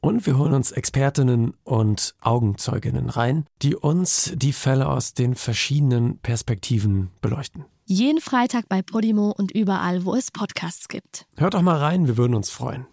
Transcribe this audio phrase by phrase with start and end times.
[0.00, 6.18] Und wir holen uns Expertinnen und Augenzeuginnen rein, die uns die Fälle aus den verschiedenen
[6.18, 7.64] Perspektiven beleuchten.
[7.84, 11.26] Jeden Freitag bei Podimo und überall, wo es Podcasts gibt.
[11.36, 12.86] Hört doch mal rein, wir würden uns freuen.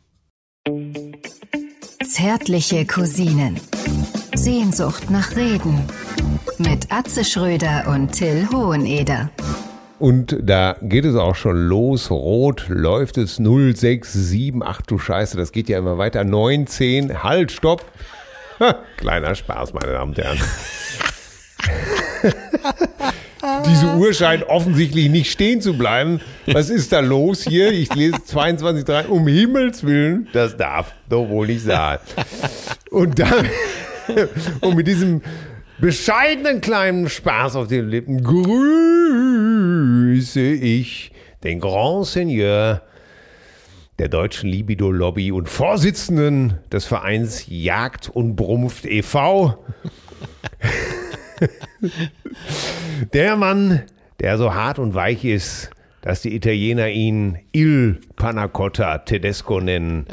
[2.03, 3.59] Zärtliche Cousinen.
[4.35, 5.83] Sehnsucht nach Reden.
[6.57, 9.29] Mit Atze Schröder und Till Hoheneder.
[9.99, 12.11] Und da geht es auch schon los.
[12.11, 14.61] Rot läuft es 0, 6, 7.
[14.63, 16.23] Ach du Scheiße, das geht ja immer weiter.
[16.23, 17.23] 9, 10.
[17.23, 17.83] Halt, stopp.
[18.97, 20.39] Kleiner Spaß, meine Damen und Herren.
[23.69, 26.21] Diese Uhr scheint offensichtlich nicht stehen zu bleiben.
[26.47, 27.71] Was ist da los hier?
[27.71, 29.07] Ich lese 22, 3.
[29.07, 31.99] Um Himmels Willen, das darf doch wohl nicht sein.
[32.89, 33.47] Und dann,
[34.61, 35.21] und mit diesem
[35.79, 38.41] bescheidenen kleinen Spaß auf den Lippen grüße
[40.41, 41.11] ich
[41.43, 42.81] den Grand Seigneur
[43.99, 49.63] der deutschen Libido-Lobby und Vorsitzenden des Vereins Jagd und Brumpft e.V.
[53.13, 53.83] Der Mann,
[54.19, 60.05] der so hart und weich ist, dass die Italiener ihn Il Panacotta Tedesco nennen.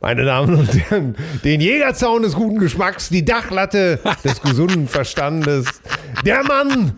[0.00, 5.66] Meine Damen und Herren, den Jägerzaun des guten Geschmacks, die Dachlatte des gesunden Verstandes.
[6.24, 6.92] Der Mann,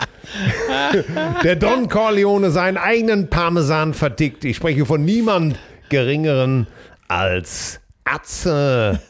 [1.44, 4.44] der Don Corleone seinen eigenen Parmesan vertickt.
[4.44, 5.58] Ich spreche von niemand
[5.91, 6.66] Geringeren
[7.06, 9.00] als Atze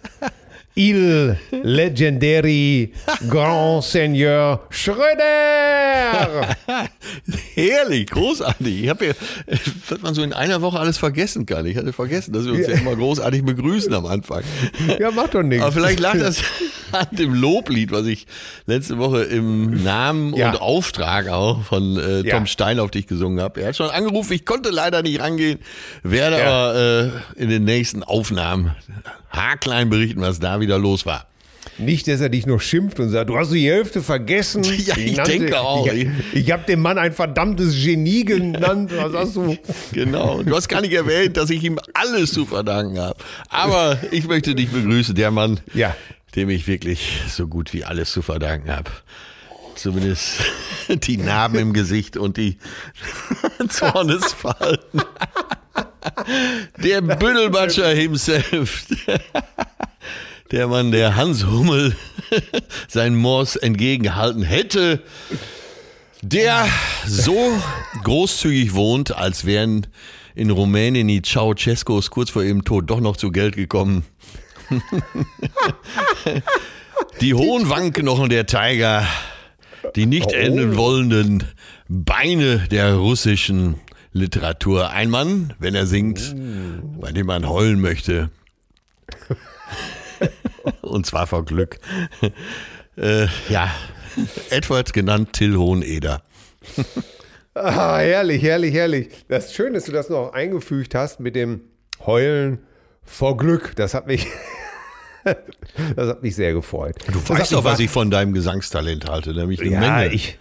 [0.75, 2.93] Il Legendary
[3.29, 6.57] Grand Seigneur Schröder.
[7.55, 8.85] Herrlich, großartig.
[8.85, 9.13] Ich habe ja,
[9.89, 11.67] wird man so in einer Woche alles vergessen kann.
[11.67, 14.43] Ich hatte vergessen, dass wir uns ja, immer großartig begrüßen am Anfang.
[14.99, 15.63] Ja, macht doch nichts.
[15.63, 16.39] Aber vielleicht lag das
[16.93, 18.27] an dem Loblied, was ich
[18.67, 20.51] letzte Woche im Namen ja.
[20.51, 22.47] und Auftrag auch von äh, Tom ja.
[22.47, 23.61] Stein auf dich gesungen habe.
[23.61, 25.59] Er hat schon angerufen, ich konnte leider nicht rangehen,
[26.03, 28.75] werde aber äh, in den nächsten Aufnahmen
[29.31, 31.27] haarklein berichten, was da wieder los war.
[31.79, 34.63] Nicht, dass er dich noch schimpft und sagt, du hast die Hälfte vergessen.
[34.83, 35.87] Ja, ich, ich nannte, denke auch.
[35.87, 38.91] Ich, ich habe den Mann ein verdammtes Genie genannt.
[38.95, 39.57] Was hast du?
[39.93, 40.43] Genau.
[40.43, 43.17] Du hast gar nicht erwähnt, dass ich ihm alles zu verdanken habe.
[43.49, 45.95] Aber ich möchte dich begrüßen, der Mann, ja.
[46.35, 48.91] Dem ich wirklich so gut wie alles zu verdanken habe.
[49.75, 50.41] Zumindest
[50.89, 52.59] die Narben im Gesicht und die
[53.69, 55.03] Zornesfalten.
[56.79, 58.87] Der Büdelbatscher himself.
[60.51, 61.97] Der Mann, der Hans Hummel
[62.87, 65.03] sein Moors entgegengehalten hätte.
[66.21, 66.69] Der
[67.07, 67.59] so
[68.05, 69.87] großzügig wohnt, als wären
[70.35, 74.05] in Rumänien die Ceausescos kurz vor ihrem Tod doch noch zu Geld gekommen.
[77.21, 79.07] die hohen Wangenknochen der Tiger,
[79.97, 81.45] die nicht enden wollenden
[81.89, 83.81] Beine der russischen
[84.13, 84.91] Literatur.
[84.91, 86.35] Ein Mann, wenn er singt,
[87.01, 88.31] bei dem man heulen möchte.
[90.83, 91.79] Und zwar vor Glück.
[92.97, 93.73] Äh, ja,
[94.51, 96.23] Edward genannt Till Hoheneder.
[97.55, 99.09] ah, herrlich, herrlich, herrlich.
[99.29, 101.63] Das ist schön, dass du das noch eingefügt hast mit dem
[102.05, 102.59] Heulen
[103.03, 103.75] vor Glück.
[103.77, 104.27] Das hat mich,
[105.97, 106.97] das hat mich sehr gefreut.
[107.07, 110.13] Du das weißt doch, was ich von deinem Gesangstalent halte, nämlich eine ja, Menge.
[110.13, 110.39] Ich,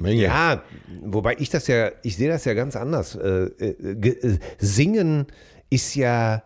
[0.00, 0.22] Menge.
[0.22, 0.62] Ja,
[1.02, 3.14] wobei ich das ja, ich sehe das ja ganz anders.
[3.14, 5.26] Äh, äh, äh, singen
[5.70, 6.42] ist ja,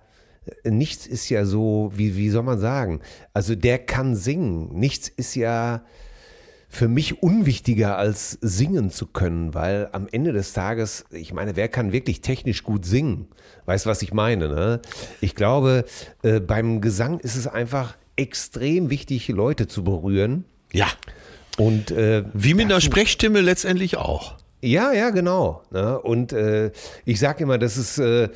[0.64, 3.00] nichts ist ja so, wie, wie soll man sagen?
[3.32, 4.74] Also der kann singen.
[4.74, 5.84] Nichts ist ja
[6.72, 11.68] für mich unwichtiger als singen zu können, weil am Ende des Tages, ich meine, wer
[11.68, 13.28] kann wirklich technisch gut singen?
[13.66, 14.48] Weißt du, was ich meine?
[14.48, 14.80] Ne?
[15.20, 15.84] Ich glaube,
[16.22, 20.46] äh, beim Gesang ist es einfach extrem wichtig, Leute zu berühren.
[20.72, 20.86] Ja.
[21.58, 24.38] Und äh, wie mit einer Sprechstimme letztendlich auch.
[24.62, 25.64] Ja, ja, genau.
[25.72, 26.00] Ne?
[26.00, 26.72] Und äh,
[27.04, 28.30] ich sage immer, das ist äh,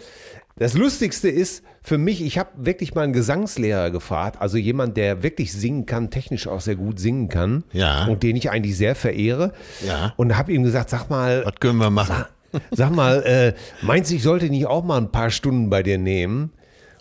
[0.59, 5.23] das Lustigste ist für mich, ich habe wirklich mal einen Gesangslehrer gefragt, also jemand, der
[5.23, 7.63] wirklich singen kann, technisch auch sehr gut singen kann.
[7.73, 8.07] Ja.
[8.07, 9.53] Und den ich eigentlich sehr verehre.
[9.87, 10.13] Ja.
[10.17, 11.45] Und habe ihm gesagt, sag mal.
[11.45, 12.25] Was können wir machen?
[12.51, 15.85] Sag, sag mal, äh, meinst du, ich sollte nicht auch mal ein paar Stunden bei
[15.85, 16.51] dir nehmen?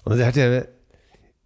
[0.03, 0.67] Und da hat er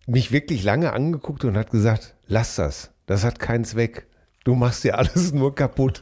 [0.05, 2.91] mich wirklich lange angeguckt und hat gesagt, lass das.
[3.05, 4.07] Das hat keinen Zweck.
[4.43, 6.01] Du machst dir alles nur kaputt.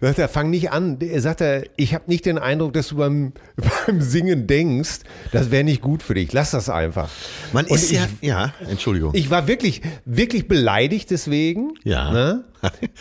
[0.00, 0.98] sagt er, fang nicht an.
[1.00, 3.32] Er sagt er, ich habe nicht den Eindruck, dass du beim,
[3.86, 5.00] beim Singen denkst,
[5.32, 6.32] das wäre nicht gut für dich.
[6.32, 7.08] Lass das einfach.
[7.52, 9.12] Man Und ist ja, ich, ja, Entschuldigung.
[9.14, 11.72] ich war wirklich, wirklich beleidigt deswegen.
[11.84, 12.12] Ja.
[12.12, 12.44] Ne?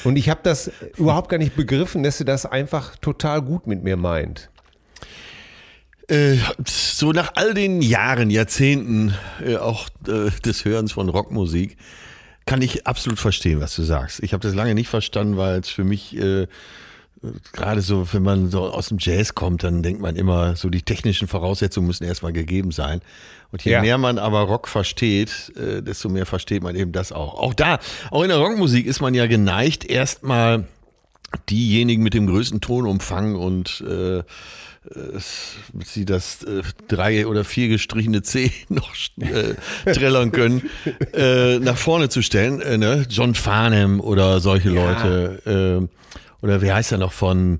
[0.04, 3.84] Und ich habe das überhaupt gar nicht begriffen, dass sie das einfach total gut mit
[3.84, 4.50] mir meint.
[6.08, 6.36] Äh,
[6.68, 9.14] so nach all den Jahren, Jahrzehnten
[9.46, 11.78] äh, auch äh, des Hörens von Rockmusik,
[12.46, 14.22] kann ich absolut verstehen, was du sagst.
[14.22, 16.18] Ich habe das lange nicht verstanden, weil es für mich
[17.54, 20.82] gerade so, wenn man so aus dem Jazz kommt, dann denkt man immer, so die
[20.82, 23.00] technischen Voraussetzungen müssen erstmal gegeben sein.
[23.54, 23.82] Und je Ja.
[23.82, 27.36] mehr man aber Rock versteht, desto mehr versteht man eben das auch.
[27.36, 27.80] Auch da,
[28.12, 30.66] auch in der Rockmusik ist man ja geneigt, erstmal
[31.50, 34.24] diejenigen mit dem größten Tonumfang und äh,
[35.86, 39.56] sie das äh, drei oder vier gestrichene C noch äh,
[39.92, 40.70] trällern können,
[41.14, 42.62] äh, nach vorne zu stellen.
[42.62, 43.06] Äh, ne?
[43.10, 45.88] John Farnham oder solche Leute.
[45.92, 47.60] Äh, oder wie heißt er noch von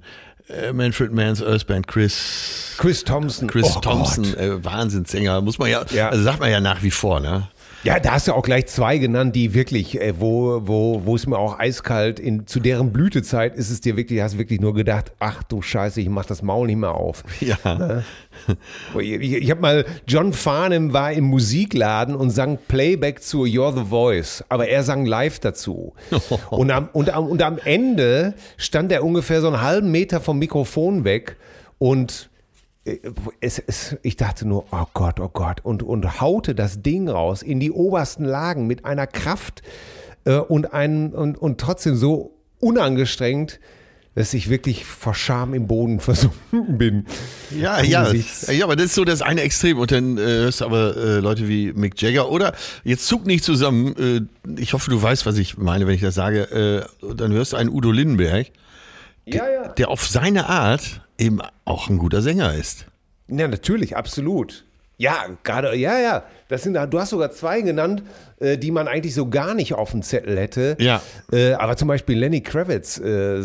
[0.50, 1.88] äh, Manfred Mann's Earth Band?
[1.88, 2.76] Chris.
[2.78, 3.48] Chris Thompson.
[3.48, 4.38] Chris Oh Thompson, Gott.
[4.38, 6.10] äh, Wahnsinnssänger, muss man ja, Ja.
[6.10, 7.48] also sagt man ja nach wie vor, ne?
[7.84, 11.28] Ja, da hast du auch gleich zwei genannt, die wirklich, äh, wo, wo, wo es
[11.28, 15.12] mir auch eiskalt, in, zu deren Blütezeit ist es dir wirklich, hast wirklich nur gedacht,
[15.20, 17.24] ach du Scheiße, ich mach das Maul nicht mehr auf.
[17.42, 18.04] Ja.
[19.00, 23.90] Ich, ich habe mal, John Farnham war im Musikladen und sang Playback zu You're the
[23.90, 25.94] Voice, aber er sang live dazu.
[26.50, 30.40] Und am, und, am, und am Ende stand er ungefähr so einen halben Meter vom
[30.40, 31.38] Mikrofon weg
[31.78, 32.30] und
[33.40, 37.42] es, es, ich dachte nur, oh Gott, oh Gott, und, und haute das Ding raus
[37.42, 39.62] in die obersten Lagen mit einer Kraft
[40.26, 43.60] äh, und, ein, und, und trotzdem so unangestrengt,
[44.16, 47.06] dass ich wirklich vor Scham im Boden versunken bin.
[47.58, 49.80] Ja, ja, ja, aber das ist so das eine Extrem.
[49.80, 52.54] Und dann äh, hörst du aber äh, Leute wie Mick Jagger oder
[52.84, 53.96] jetzt zuck nicht zusammen.
[53.98, 56.88] Äh, ich hoffe, du weißt, was ich meine, wenn ich das sage.
[57.02, 58.48] Äh, dann hörst du einen Udo Lindenberg,
[59.26, 59.68] Ja, ja.
[59.70, 62.86] der auf seine Art eben auch ein guter Sänger ist.
[63.28, 64.66] Ja, natürlich, absolut.
[64.98, 66.24] Ja, gerade, ja, ja.
[66.50, 68.04] Das sind, du hast sogar zwei genannt,
[68.40, 70.78] äh, die man eigentlich so gar nicht auf dem Zettel hätte.
[70.80, 71.02] Ja.
[71.32, 73.44] Äh, aber zum Beispiel Lenny Kravitz äh,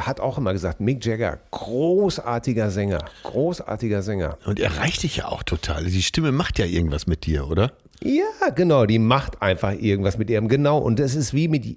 [0.00, 4.38] hat auch immer gesagt, Mick Jagger, großartiger Sänger, großartiger Sänger.
[4.44, 5.84] Und er reicht dich ja auch total.
[5.84, 7.72] Die Stimme macht ja irgendwas mit dir, oder?
[8.02, 10.78] Ja, genau, die macht einfach irgendwas mit ihrem, genau.
[10.78, 11.76] Und das ist wie mit,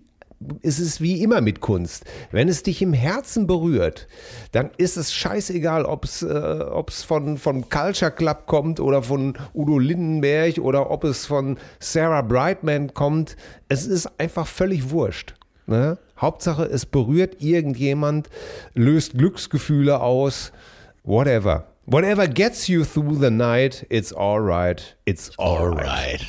[0.62, 2.06] es ist wie immer mit Kunst.
[2.32, 4.08] Wenn es dich im Herzen berührt,
[4.52, 9.38] dann ist es scheißegal, ob es äh, ob's von, von Culture Club kommt oder von
[9.54, 13.38] Udo Lindenberg oder ob es von Sarah Brightman kommt.
[13.70, 15.36] Es ist einfach völlig wurscht.
[15.68, 15.98] Ne?
[16.18, 18.30] Hauptsache, es berührt irgendjemand,
[18.74, 20.52] löst Glücksgefühle aus,
[21.04, 21.66] whatever.
[21.88, 26.22] Whatever gets you through the night, it's alright, it's alright.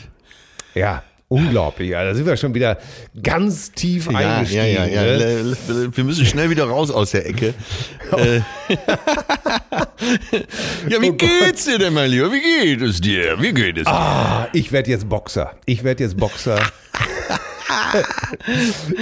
[0.75, 1.91] Ja, unglaublich.
[1.91, 2.79] Ja, da sind wir schon wieder
[3.23, 4.67] ganz tief Ja, eingestiegen.
[4.75, 5.19] ja, ja, ja.
[5.19, 5.57] Ne?
[5.93, 7.55] Wir müssen schnell wieder raus aus der Ecke.
[8.17, 8.37] Äh,
[10.89, 12.33] ja, wie geht's dir denn, mein Lieber?
[12.33, 13.41] Wie geht es dir?
[13.41, 13.93] Wie geht es dir?
[13.93, 15.53] Ah, ich werde jetzt Boxer.
[15.65, 16.59] Ich werde jetzt Boxer.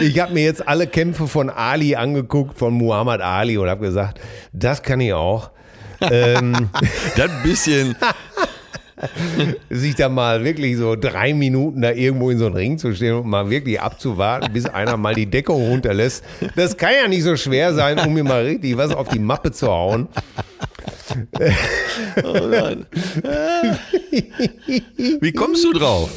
[0.00, 4.20] ich habe mir jetzt alle Kämpfe von Ali angeguckt, von Muhammad Ali und habe gesagt,
[4.53, 5.50] das kann ich auch.
[6.00, 6.70] ähm,
[7.17, 7.97] Das bisschen,
[9.71, 13.15] sich da mal wirklich so drei Minuten da irgendwo in so einen Ring zu stehen
[13.15, 16.25] und mal wirklich abzuwarten, bis einer mal die Deckung runterlässt.
[16.56, 19.53] Das kann ja nicht so schwer sein, um mir mal richtig was auf die Mappe
[19.53, 20.09] zu hauen.
[25.21, 26.11] wie kommst du drauf?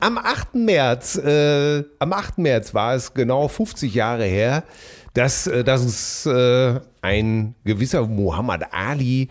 [0.00, 0.54] Am 8.
[0.54, 2.38] März, äh, am 8.
[2.38, 4.64] März war es genau 50 Jahre her,
[5.14, 9.28] dass, äh, dass es, äh, ein gewisser Muhammad Ali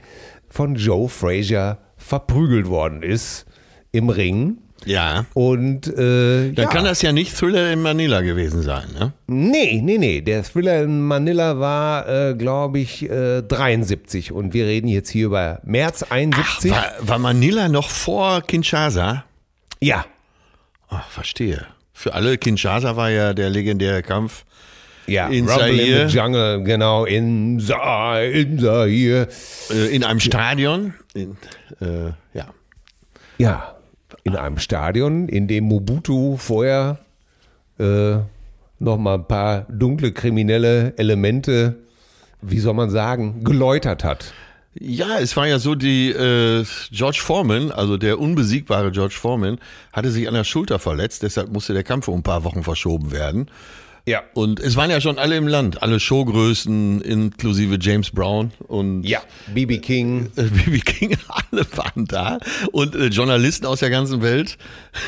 [0.50, 3.46] von Joe Frazier verprügelt worden ist
[3.92, 4.58] im Ring.
[4.86, 5.26] Ja.
[5.34, 6.70] Und äh, Dann ja.
[6.70, 9.14] kann das ja nicht Thriller in Manila gewesen sein, ne?
[9.28, 10.22] Nee, nee, nee.
[10.22, 14.32] Der Thriller in Manila war, äh, glaube ich, äh, 73.
[14.32, 16.72] Und wir reden jetzt hier über März 71.
[16.72, 19.24] War, war Manila noch vor Kinshasa?
[19.80, 20.06] ja,
[20.88, 21.66] Ach, verstehe.
[21.94, 24.46] Für alle, Kinshasa war ja der legendäre Kampf.
[25.08, 25.28] Ja.
[25.28, 26.10] In Rumble in Zaire.
[26.10, 27.06] the Jungle, genau.
[27.06, 29.28] In in Zaire.
[29.72, 30.94] Äh, in einem Stadion.
[31.14, 31.38] In,
[31.82, 32.54] äh, ja.
[33.38, 33.76] Ja,
[34.24, 37.00] in einem Stadion, in dem Mobutu vorher
[37.80, 38.18] äh,
[38.80, 41.76] noch mal ein paar dunkle kriminelle Elemente,
[42.42, 44.34] wie soll man sagen, geläutert hat.
[44.78, 49.58] Ja, es war ja so, die äh, George Foreman, also der unbesiegbare George Foreman,
[49.94, 53.12] hatte sich an der Schulter verletzt, deshalb musste der Kampf um ein paar Wochen verschoben
[53.12, 53.50] werden.
[54.08, 54.22] Ja.
[54.36, 59.20] Und es waren ja schon alle im Land, alle Showgrößen, inklusive James Brown und Ja,
[59.54, 60.30] BB King.
[60.36, 62.38] äh, BB King, alle waren da
[62.72, 64.58] und äh, Journalisten aus der ganzen Welt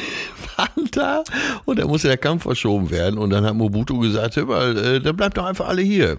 [0.57, 1.23] waren da
[1.65, 3.19] und da musste der Kampf verschoben werden.
[3.19, 6.17] Und dann hat Mobutu gesagt, hör mal, äh, dann bleibt doch einfach alle hier.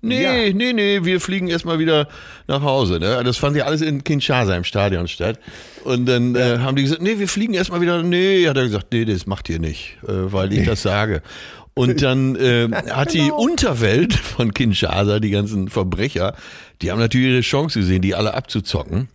[0.00, 0.52] Nee, Ja.
[0.52, 2.06] nee, nee, wir fliegen erstmal wieder
[2.46, 2.98] nach Hause.
[3.00, 3.22] Ne?
[3.24, 5.38] Das fand ja alles in Kinshasa im Stadion statt.
[5.84, 8.02] Und dann äh, haben die gesagt, nee, wir fliegen erstmal wieder.
[8.02, 11.22] Nee, hat er gesagt, nee, das macht ihr nicht, äh, weil ich das sage.
[11.74, 16.34] Und dann äh, hat die Unterwelt von Kinshasa, die ganzen Verbrecher,
[16.80, 19.08] die haben natürlich ihre Chance gesehen, die alle abzuzocken.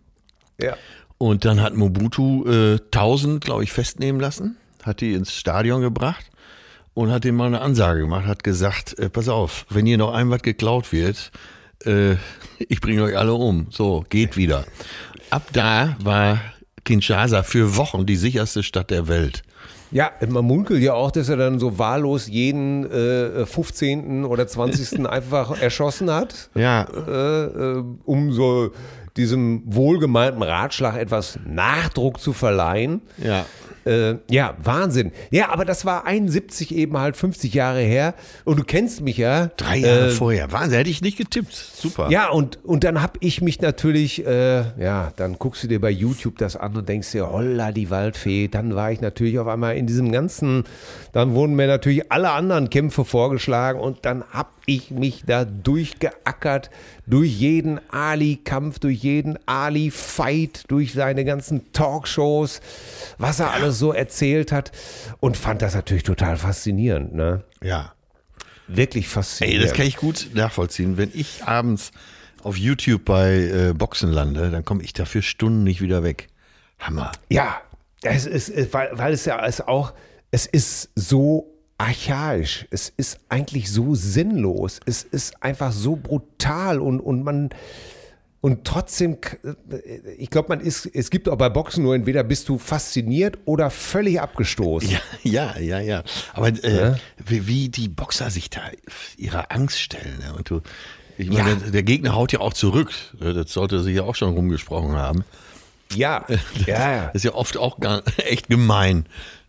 [0.59, 0.75] Ja.
[1.17, 6.25] Und dann hat Mobutu äh, 1000, glaube ich, festnehmen lassen, hat die ins Stadion gebracht
[6.93, 10.13] und hat denen mal eine Ansage gemacht, hat gesagt, äh, pass auf, wenn hier noch
[10.13, 11.31] ein was geklaut wird,
[11.85, 12.15] äh,
[12.59, 13.67] ich bringe euch alle um.
[13.69, 14.65] So, geht wieder.
[15.29, 16.39] Ab da war
[16.85, 19.43] Kinshasa für Wochen die sicherste Stadt der Welt.
[19.91, 24.25] Ja, man munkelt ja auch, dass er dann so wahllos jeden äh, 15.
[24.25, 25.05] oder 20.
[25.09, 28.71] einfach erschossen hat, Ja, äh, äh, um so
[29.15, 33.01] diesem wohlgemeinten Ratschlag etwas Nachdruck zu verleihen.
[33.17, 33.45] ja.
[33.87, 35.11] Äh, ja, Wahnsinn.
[35.31, 38.13] Ja, aber das war 71 eben halt 50 Jahre her.
[38.45, 39.47] Und du kennst mich ja.
[39.57, 40.51] Drei Jahre Äh, vorher.
[40.51, 41.53] Wahnsinn, hätte ich nicht getippt.
[41.53, 42.09] Super.
[42.09, 45.89] Ja, und, und dann habe ich mich natürlich, äh, ja, dann guckst du dir bei
[45.91, 48.47] YouTube das an und denkst dir, holla, die Waldfee.
[48.47, 50.65] Dann war ich natürlich auf einmal in diesem ganzen,
[51.13, 56.69] dann wurden mir natürlich alle anderen Kämpfe vorgeschlagen und dann habe ich mich da durchgeackert,
[57.07, 62.59] durch jeden Ali-Kampf, durch jeden Ali-Fight, durch seine ganzen Talkshows,
[63.17, 64.71] was er alles so erzählt hat
[65.21, 67.43] und fand das natürlich total faszinierend, ne?
[67.63, 67.93] ja.
[68.69, 69.63] Wirklich Ey, faszinierend.
[69.69, 70.97] das kann ich gut nachvollziehen.
[70.97, 71.91] Wenn ich abends
[72.43, 76.27] auf YouTube bei äh, Boxen lande, dann komme ich dafür Stunden nicht wieder weg.
[76.77, 77.13] Hammer.
[77.29, 77.61] Ja,
[78.03, 79.93] es ist, es- weil, weil es ja ist auch,
[80.31, 86.99] es ist so archaisch, es ist eigentlich so sinnlos, es ist einfach so brutal und,
[86.99, 87.49] und man,
[88.41, 89.37] und trotzdem, k-
[90.17, 93.69] ich glaube, man ist, es gibt auch bei Boxen nur entweder bist du fasziniert oder
[93.69, 94.89] völlig abgestoßen.
[94.89, 96.03] Ja, ja, ja, ja.
[96.33, 98.61] Aber äh, wie, wie die Boxer sich da
[99.17, 100.17] ihrer Angst stellen.
[100.19, 100.33] Ne?
[100.35, 100.61] Und du,
[101.17, 101.55] ich meine, Ja.
[101.55, 102.91] der, der Gegner haut ja auch zurück.
[103.19, 105.23] Das sollte sich ja auch schon rumgesprochen haben.
[105.95, 106.25] Ja,
[106.67, 107.05] ja, ja.
[107.07, 109.05] Das ist ja oft auch gar, echt gemein.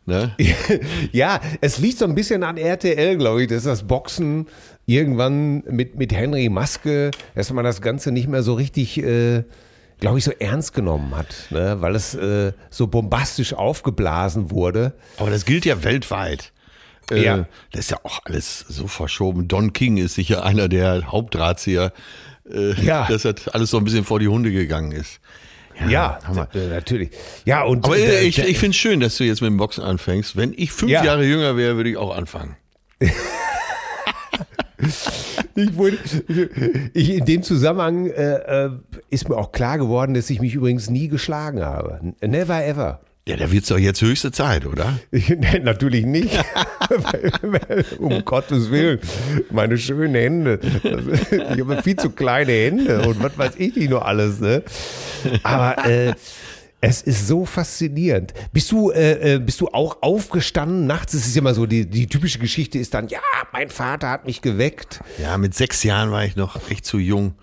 [0.09, 0.33] Ne?
[1.13, 4.47] Ja, es liegt so ein bisschen an RTL, glaube ich, dass das Boxen
[4.87, 9.45] irgendwann mit, mit Henry Maske, dass man das Ganze nicht mehr so richtig, äh,
[10.01, 11.77] glaube ich, so ernst genommen hat, ne?
[11.81, 14.95] weil es äh, so bombastisch aufgeblasen wurde.
[15.19, 16.53] Aber das gilt ja weltweit.
[17.11, 17.47] Äh, Ja.
[17.73, 19.47] Das ist ja auch alles so verschoben.
[19.47, 21.93] Don King ist sicher einer der Hauptdrahtzieher,
[22.51, 23.07] äh, Ja.
[23.11, 25.21] dass das alles so ein bisschen vor die Hunde gegangen ist.
[25.89, 26.19] Ja,
[26.55, 27.11] d- natürlich.
[27.45, 29.49] Ja, und Aber äh, äh, ich, der- ich finde es schön, dass du jetzt mit
[29.51, 30.37] dem Boxen anfängst.
[30.37, 31.05] Wenn ich fünf Ja.
[31.05, 32.57] Jahre jünger wäre, würde ich auch anfangen.
[35.57, 35.99] Ich wurde,
[36.95, 38.71] ich, in dem Zusammenhang äh, äh,
[39.11, 41.99] ist mir auch klar geworden, dass ich mich übrigens nie geschlagen habe.
[42.25, 43.01] Never ever.
[43.27, 44.99] Ja, da wird's doch jetzt höchste Zeit, oder?
[45.11, 46.31] Ich, nee, natürlich nicht.
[47.99, 49.01] um Gottes Willen.
[49.51, 50.61] Meine schönen Hände.
[50.85, 54.39] Ich habe viel zu kleine Hände und was weiß ich nicht nur alles.
[54.41, 54.63] Ne?
[55.43, 56.15] Aber äh,
[56.81, 58.35] es ist so faszinierend.
[58.53, 61.15] Bist du, äh, äh, bist du auch aufgestanden nachts?
[61.15, 63.19] Es ist ja immer so, die, die typische Geschichte ist dann, ja,
[63.53, 65.01] mein Vater hat mich geweckt.
[65.21, 67.35] Ja, mit sechs Jahren war ich noch echt zu jung.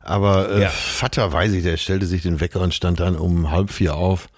[0.00, 0.68] Aber äh, Ja.
[0.68, 4.28] Vater, weiß ich, der stellte sich den Wecker und stand dann um halb vier auf.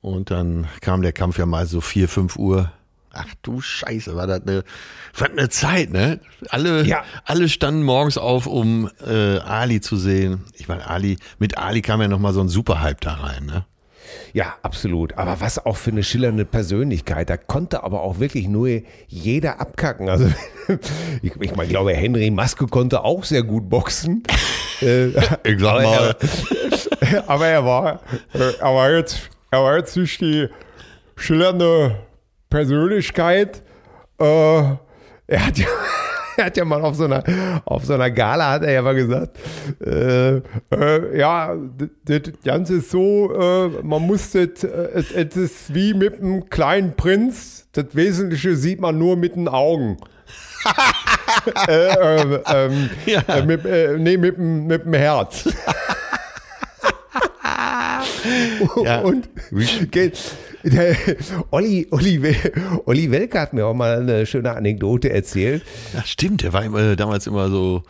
[0.00, 2.70] Und dann kam der Kampf ja mal so vier, fünf Uhr.
[3.14, 4.64] Ach du Scheiße, war das eine,
[5.16, 6.20] was eine Zeit, ne?
[6.50, 7.04] Alle, Ja.
[7.24, 10.44] alle standen morgens auf, um äh, Ali zu sehen.
[10.56, 13.64] Ich meine, Ali, mit Ali kam ja nochmal so ein Superhype da rein, ne?
[14.32, 15.16] Ja, absolut.
[15.16, 17.30] Aber was auch für eine schillernde Persönlichkeit.
[17.30, 18.68] Da konnte aber auch wirklich nur
[19.08, 20.08] jeder abkacken.
[20.08, 20.28] Also
[21.22, 24.22] ich, ich, meine, ich glaube, Henry Maske konnte auch sehr gut boxen.
[24.82, 25.06] Äh,
[25.44, 26.16] Ich sag aber mal,
[27.00, 28.00] Er, aber er war,
[28.34, 30.48] äh, er war jetzt, er war jetzt nicht die
[31.16, 31.96] schillernde
[32.54, 33.62] Persönlichkeit.
[34.20, 34.24] Äh,
[35.26, 35.66] er hat ja
[36.36, 37.24] er hat ja mal auf so einer,
[37.64, 39.36] auf so einer Gala hat er ja mal gesagt,
[39.84, 40.36] äh,
[40.70, 41.56] äh, ja,
[42.04, 46.94] das Ganze ist so, äh, man muss das, äh, es, ist wie mit einem kleinen
[46.94, 49.96] Prinz, das Wesentliche sieht man nur mit den Augen.
[51.68, 53.20] äh, äh, ähm, Ja.
[53.28, 55.48] äh, mit, nee, mit, dem- mit dem Herz.
[58.84, 59.00] Ja.
[59.02, 59.28] Und
[60.64, 60.96] der,
[61.50, 62.20] Olli, Olli,
[62.86, 65.62] Olli Welke hat mir auch mal eine schöne Anekdote erzählt.
[65.92, 67.82] ja, stimmt, der war immer, damals immer so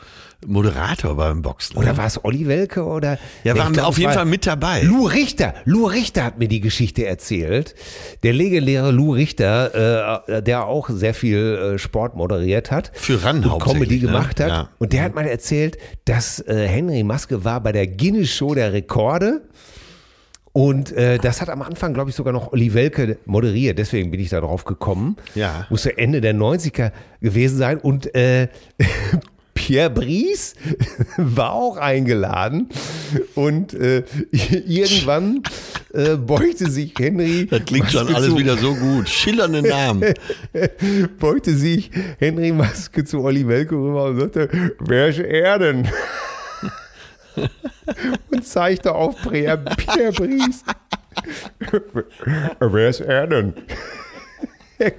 [0.46, 1.76] Moderator beim Boxen.
[1.76, 1.96] Oder ne?
[1.96, 3.18] war es Olli Welke oder?
[3.44, 4.82] Ja, war Ich glaub, auf jeden war Fall mit dabei.
[4.82, 7.74] Lou Richter, Lou Richter hat mir die Geschichte erzählt.
[8.22, 12.90] Der legendäre Lou Richter, äh, der auch sehr viel äh, Sport moderiert hat.
[12.94, 14.00] Für RAN und Comedy ne?
[14.00, 14.48] gemacht hat.
[14.48, 14.68] Ja.
[14.78, 18.72] Und der hat mal erzählt, dass äh, Henry Maske war bei der Guinness Show der
[18.72, 19.42] Rekorde
[20.56, 23.76] Und äh, das hat am Anfang, glaube ich, sogar noch Olli Welke moderiert.
[23.76, 25.16] Deswegen bin ich da drauf gekommen.
[25.34, 25.66] Ja.
[25.68, 27.78] Musste Ende der 90er gewesen sein.
[27.78, 28.46] Und äh,
[29.54, 30.54] Pierre Brice
[31.16, 32.68] war auch eingeladen.
[33.34, 35.42] Und äh, irgendwann
[35.92, 37.46] äh, beugte sich Henry.
[37.46, 39.08] Das klingt schon Maske alles zu- wieder so gut.
[39.08, 40.14] Schillernde Namen.
[41.18, 45.88] beugte sich Henry Maske zu Olli Welke rüber und sagte, wer ist er denn?
[48.30, 50.64] und zeigte auf Pierre, Pierre Brice.
[52.60, 53.54] wer ist er denn?
[54.78, 54.92] Er,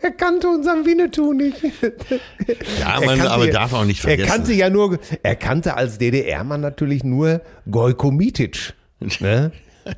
[0.00, 1.62] er kannte unseren Winnetou nicht.
[1.62, 4.28] Ja, Er man kannte aber darf auch nicht Er vergessen.
[4.30, 8.74] kannte ja nur, er kannte als DDR-Mann natürlich nur Gojko Mitic,
[9.20, 9.52] ne?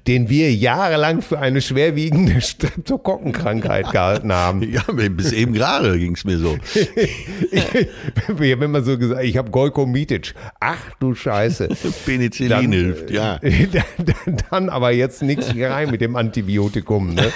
[0.06, 4.62] Den wir jahrelang für eine schwerwiegende Streptokokkenkrankheit gehalten haben.
[4.72, 6.56] ja, bis eben gerade ging es mir so.
[8.28, 10.34] Wenn man so gesagt, ich habe Gojko Mitic.
[10.60, 11.68] Ach du Scheiße.
[12.06, 13.38] Penicillin Dann, hilft, ja.
[13.40, 17.14] Dann, dann, aber jetzt nichts rein mit dem Antibiotikum.
[17.14, 17.30] Ne?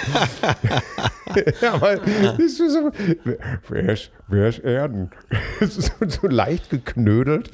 [1.71, 2.91] aber das ist so,
[3.67, 5.09] wer ist, wer ist Erden?
[5.61, 7.49] so, so leicht geknödelt.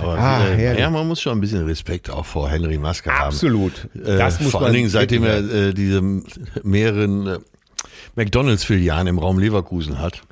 [0.00, 3.28] Aber Ah, ja, man muss schon ein bisschen Respekt auch vor Henry Maske haben.
[3.28, 3.88] Absolut.
[3.94, 6.02] Äh, Das muss vor man allen Dingen, seitdem er äh, diese
[6.62, 7.38] mehreren äh,
[8.14, 10.22] McDonalds-Filialen im Raum Leverkusen hat,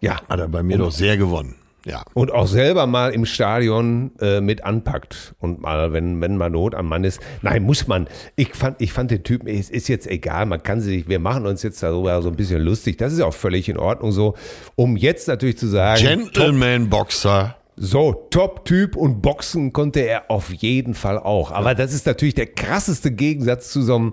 [0.00, 0.20] Ja.
[0.28, 1.54] hat er bei mir doch sehr gewonnen.
[1.84, 2.02] Ja.
[2.12, 6.74] Und auch selber mal im Stadion äh, mit anpackt und mal, wenn, wenn mal Not
[6.74, 7.20] am Mann ist.
[7.40, 8.08] Nein, muss man.
[8.36, 11.46] Ich fand, ich fand den Typen, es ist jetzt egal, man kann sich, wir machen
[11.46, 12.98] uns jetzt darüber so ein bisschen lustig.
[12.98, 14.34] Das ist auch völlig in Ordnung so.
[14.74, 17.56] Um jetzt natürlich zu sagen, Gentleman-Boxer.
[17.80, 21.52] So, Top-Typ und Boxen konnte er auf jeden Fall auch.
[21.52, 24.12] Aber das ist natürlich der krasseste Gegensatz zu so einem,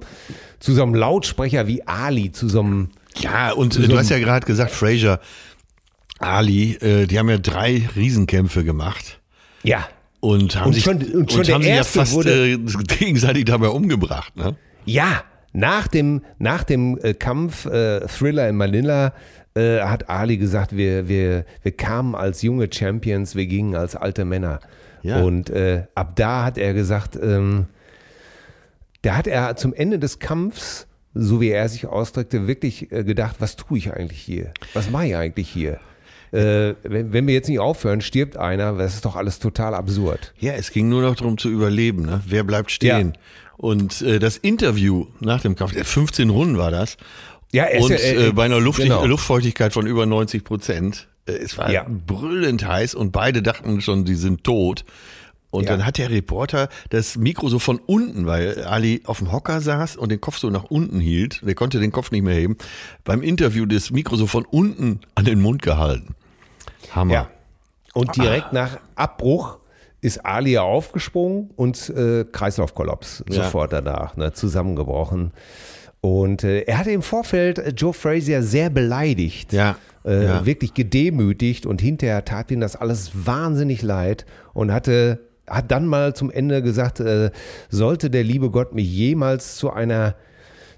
[0.59, 4.19] zu so einem Lautsprecher wie Ali, zu so einem, Ja, und äh, du hast ja
[4.19, 5.19] gerade gesagt, Fraser,
[6.19, 9.19] Ali, äh, die haben ja drei Riesenkämpfe gemacht.
[9.63, 9.87] ja,
[10.21, 12.57] Und haben Und sich, schon- und schon der haben sich ja fast wurde- äh,
[12.99, 14.35] gegenseitig dabei umgebracht.
[14.35, 14.55] Ne?
[14.85, 19.13] Ja, nach dem, nach dem äh, Kampf äh, Thriller in Manila
[19.55, 24.25] äh, hat Ali gesagt, wir, wir, wir kamen als junge Champions, wir gingen als alte
[24.25, 24.59] Männer.
[25.01, 25.21] Ja.
[25.21, 27.67] Und äh, ab da hat er gesagt, ähm,
[29.01, 33.37] da hat er zum Ende des Kampfs, so wie er sich ausdrückte, wirklich äh, gedacht,
[33.39, 34.51] was tue ich eigentlich hier?
[34.73, 35.79] Was mache ich eigentlich hier?
[36.31, 40.33] Äh, wenn, wenn wir jetzt nicht aufhören, stirbt einer, das ist doch alles total absurd.
[40.39, 42.01] Ja, es ging nur noch darum zu überleben.
[42.01, 42.21] Ne?
[42.25, 43.13] Wer bleibt stehen?
[43.13, 43.19] Ja.
[43.57, 46.97] Und äh, das Interview nach dem Kampf, äh, 15 Runden war das.
[47.51, 49.05] Ja, ist Und ja, äh, äh, bei einer Luft genau.
[49.05, 51.07] Luftfeuchtigkeit von über 90 Prozent.
[51.25, 51.85] Äh, es war Ja.
[51.87, 54.83] brüllend heiß und beide dachten schon, die sind tot.
[55.51, 55.71] Und Ja.
[55.77, 59.95] dann hat der Reporter das Mikro so von unten, weil Ali auf dem Hocker saß
[59.95, 61.41] und den Kopf so nach unten hielt.
[61.47, 62.57] Der konnte den Kopf nicht mehr heben.
[63.05, 66.15] Beim Interview das Mikro so von unten an den Mund gehalten.
[66.93, 67.13] Hammer.
[67.13, 67.29] Ja.
[67.93, 69.59] Und direkt nach Abbruch
[70.01, 73.43] ist Ali ja aufgesprungen und äh, Kreislaufkollaps Ja.
[73.45, 75.31] sofort danach, ne, zusammengebrochen.
[76.05, 80.45] Und äh, er hatte im Vorfeld äh, Joe Frazier sehr beleidigt, Ja, äh, ja.
[80.45, 86.15] wirklich gedemütigt und hinterher tat ihm das alles wahnsinnig leid und hatte hat dann mal
[86.15, 87.31] zum Ende gesagt, äh,
[87.69, 90.15] sollte der liebe Gott mich jemals zu einer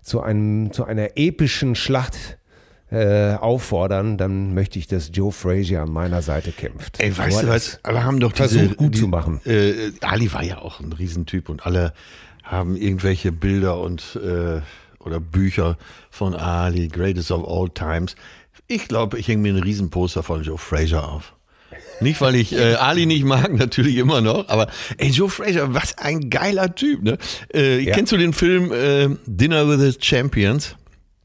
[0.02, 2.38] zu einem zu einer epischen Schlacht
[2.90, 7.02] äh, auffordern, dann möchte ich, dass Joe Frazier an meiner Seite kämpft.
[7.02, 7.80] Ey, weißt du was?
[7.84, 9.42] Alle haben doch diese, versucht, gut die, zu machen.
[9.46, 11.92] Äh, Ali war ja auch ein Riesentyp und alle
[12.44, 14.62] haben irgendwelche Bilder und äh,
[15.08, 15.78] oder Bücher
[16.12, 18.16] von Ali, Greatest of All Times.
[18.68, 21.34] Ich glaube, ich hänge mir ein Riesenposter von Joe Frazier auf.
[22.00, 24.68] Nicht, weil ich äh, Ali nicht mag, natürlich immer noch, aber
[24.98, 27.18] ey, Joe Frazier, was ein geiler Typ, ne?
[27.54, 27.96] Äh, Ja.
[27.96, 30.76] Kennst du den Film äh, Dinner with the Champions?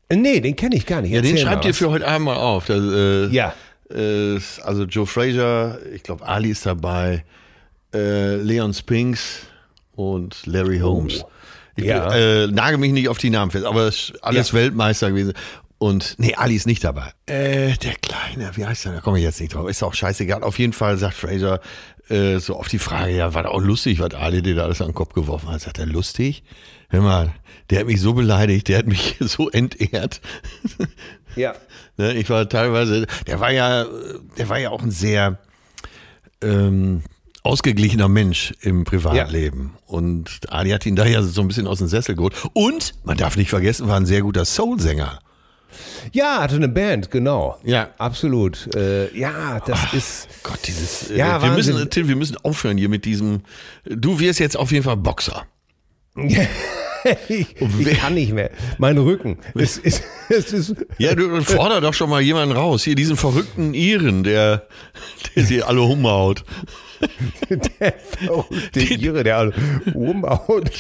[0.08, 1.12] Äh, Nee, den kenne ich gar nicht.
[1.12, 2.66] Ja, den Erzähl schreibt ihr für heute Abend mal auf.
[2.66, 3.54] Das, äh, Ja.
[3.90, 7.24] äh, also Joe Frazier, ich glaube Ali ist dabei,
[7.94, 9.40] äh, Leon Spinks
[9.94, 11.24] und Larry Holmes.
[11.76, 11.84] Ich.
[11.84, 12.14] Ja.
[12.14, 14.58] äh, nage mich nicht auf die Namen fest, aber es ist alles Ja.
[14.58, 15.32] Weltmeister gewesen.
[15.78, 17.12] Und nee, Ali ist nicht dabei.
[17.26, 18.92] Äh, der Kleine, wie heißt der?
[18.92, 19.68] Da komme ich jetzt nicht drauf.
[19.68, 20.42] Ist auch scheißegal.
[20.44, 21.60] Auf jeden Fall sagt Fraser
[22.08, 24.80] äh, so auf die Frage, ja, war da auch lustig, was Ali dir da alles
[24.80, 25.60] an den Kopf geworfen hat.
[25.62, 26.44] Sagt er, lustig?
[26.88, 27.32] Hör mal,
[27.70, 30.20] der hat mich so beleidigt, der hat mich so entehrt.
[31.36, 31.54] Ja.
[31.98, 33.84] Ne, ich war teilweise, der war ja,
[34.38, 35.38] der war ja auch ein sehr
[36.42, 37.02] ähm,
[37.42, 39.72] ausgeglichener Mensch im Privatleben.
[39.86, 42.34] Und Ali hat ihn da ja so ein bisschen aus dem Sessel geholt.
[42.52, 45.18] Und, man darf nicht vergessen, war ein sehr guter Soul-Sänger.
[46.12, 47.58] ja, hatte eine Band, genau.
[47.64, 47.88] Ja.
[47.98, 48.74] Absolut.
[48.76, 50.28] Äh, ja, das ist.
[50.42, 51.74] Gott, dieses, äh, Ja, wir Wahnsinn.
[51.74, 53.40] müssen, Till, wir müssen aufhören hier mit diesem,
[53.84, 55.44] du wirst jetzt auf jeden Fall Boxer.
[57.28, 58.50] ich, ich kann nicht mehr.
[58.78, 59.38] Mein Rücken.
[59.54, 62.84] Es ist, es ist, Ja, du forder doch schon mal jemanden raus.
[62.84, 64.68] Hier diesen verrückten Iren, der,
[65.34, 66.44] der sie alle umhaut.
[67.80, 69.52] Der verrückte Ire, der
[69.94, 70.70] rumhaut.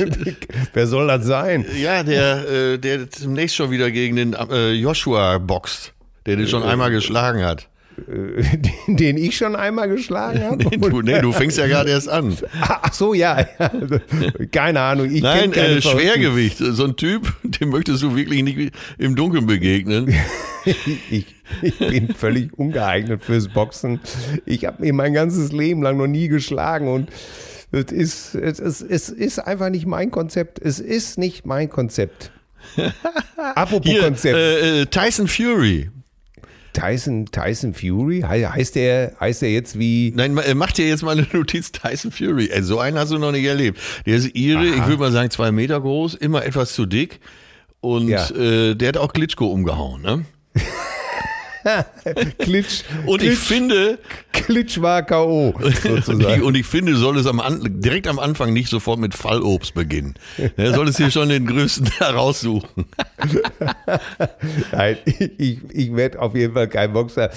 [0.72, 1.64] Wer soll das sein?
[1.80, 5.92] Ja, der, äh, der zunächst schon wieder gegen den äh, Joshua boxt,
[6.26, 7.68] der den schon einmal geschlagen hat.
[8.06, 10.64] Den, den ich schon einmal geschlagen habe?
[10.64, 12.36] Nee, du, nee, du fängst ja gerade erst an.
[12.60, 13.46] Ach so, ja.
[14.50, 15.10] Keine Ahnung.
[15.10, 15.82] Ich Nein, keine äh.
[15.82, 16.58] Schwergewicht.
[16.58, 20.14] So ein Typ, dem möchtest du wirklich nicht im Dunkeln begegnen.
[21.10, 21.26] ich,
[21.60, 24.00] ich bin völlig ungeeignet fürs Boxen.
[24.46, 27.10] Ich habe mir mein ganzes Leben lang noch nie geschlagen und
[27.72, 30.58] es ist, es, ist, es ist einfach nicht mein Konzept.
[30.60, 32.30] Es ist nicht mein Konzept.
[33.54, 34.36] Apropos Hier, Konzept.
[34.36, 35.90] äh, äh, Tyson Fury.
[36.72, 38.24] Tyson, Tyson Fury?
[38.28, 40.12] He- Heißt der, heißt der jetzt wie.
[40.14, 42.48] Nein, ma- mach dir jetzt mal eine Notiz, Tyson Fury.
[42.50, 43.78] Ey, so einen hast du noch nicht erlebt.
[44.06, 47.20] Der ist ihre, ich würde mal sagen, zwei Meter groß, immer etwas zu dick.
[47.80, 48.28] Und Ja.
[48.30, 50.02] äh, der hat auch Klitschko umgehauen.
[50.02, 50.24] Ne?
[52.38, 52.82] Klitsch.
[53.06, 53.98] Und ich Klitsch, finde,
[54.32, 55.50] Klitsch war K.O.
[55.50, 57.40] und ich, und ich finde, soll es am
[57.80, 60.14] direkt am Anfang nicht sofort mit Fallobst beginnen.
[60.56, 62.86] Er soll es hier schon den größten heraussuchen.
[64.72, 67.30] Nein, ich, ich werde auf jeden Fall kein Boxer.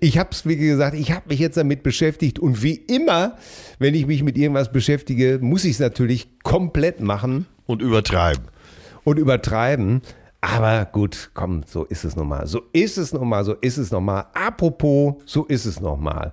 [0.00, 3.36] Ich habe es, wie gesagt, ich habe mich jetzt damit beschäftigt und wie immer,
[3.78, 8.44] wenn ich mich mit irgendwas beschäftige, muss ich es natürlich komplett machen Und übertreiben.
[9.04, 10.02] und übertreiben.
[10.40, 12.46] Aber gut, komm, so ist es nun mal.
[12.46, 14.26] So ist es nun mal, so ist es noch mal.
[14.34, 16.32] Apropos, so ist es noch mal.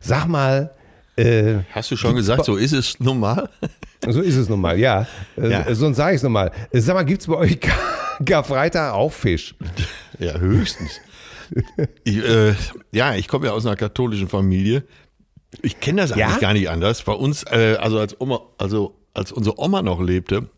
[0.00, 0.72] Sag mal,
[1.16, 3.48] äh, Hast du schon gesagt, so ist es normal?
[4.08, 5.06] so ist es nun mal, ja.
[5.36, 5.74] Äh, Ja.
[5.74, 6.50] Sonst sage ich es noch mal.
[6.72, 7.78] Äh, Sag mal, gibt es bei euch Kar
[8.24, 9.54] Karfreitag auch Fisch?
[10.18, 11.00] Ja, höchstens.
[12.02, 12.54] Ich, äh,
[12.90, 14.82] ja, ich komme ja aus einer katholischen Familie.
[15.62, 16.38] Ich kenne das eigentlich Ja?
[16.38, 17.02] gar nicht anders.
[17.02, 20.48] Bei uns, äh, also als Oma, also als unsere Oma noch lebte,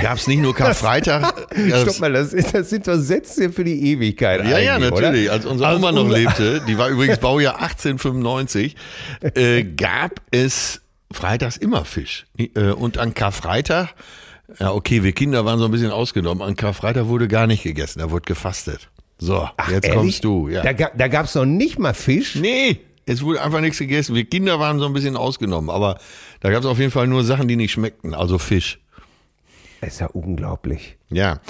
[0.00, 1.48] gab es nicht nur Karfreitag.
[1.82, 4.44] Stopp mal, das, ist, das sind doch Sätze für die Ewigkeit.
[4.44, 5.24] Ja, ja, natürlich.
[5.24, 5.32] Oder?
[5.32, 8.76] Als unsere Also Oma noch lebte, die war übrigens Baujahr 1895,
[9.34, 10.82] äh, gab es
[11.12, 12.26] freitags immer Fisch.
[12.38, 13.94] Äh, und an Karfreitag,
[14.58, 18.00] ja okay, wir Kinder waren so ein bisschen ausgenommen, an Karfreitag wurde gar nicht gegessen,
[18.00, 18.88] da wurde gefastet.
[19.18, 19.90] So, jetzt Ehrlich?
[19.92, 20.48] kommst du.
[20.48, 20.62] Ja.
[20.62, 22.34] Da, da gab es noch nicht mal Fisch.
[22.34, 24.14] Nee, es wurde einfach nichts gegessen.
[24.14, 25.98] Wir Kinder waren so ein bisschen ausgenommen, aber
[26.40, 28.78] da gab es auf jeden Fall nur Sachen, die nicht schmeckten, also Fisch.
[29.80, 30.96] Das ist ja unglaublich.
[31.10, 31.40] Ja.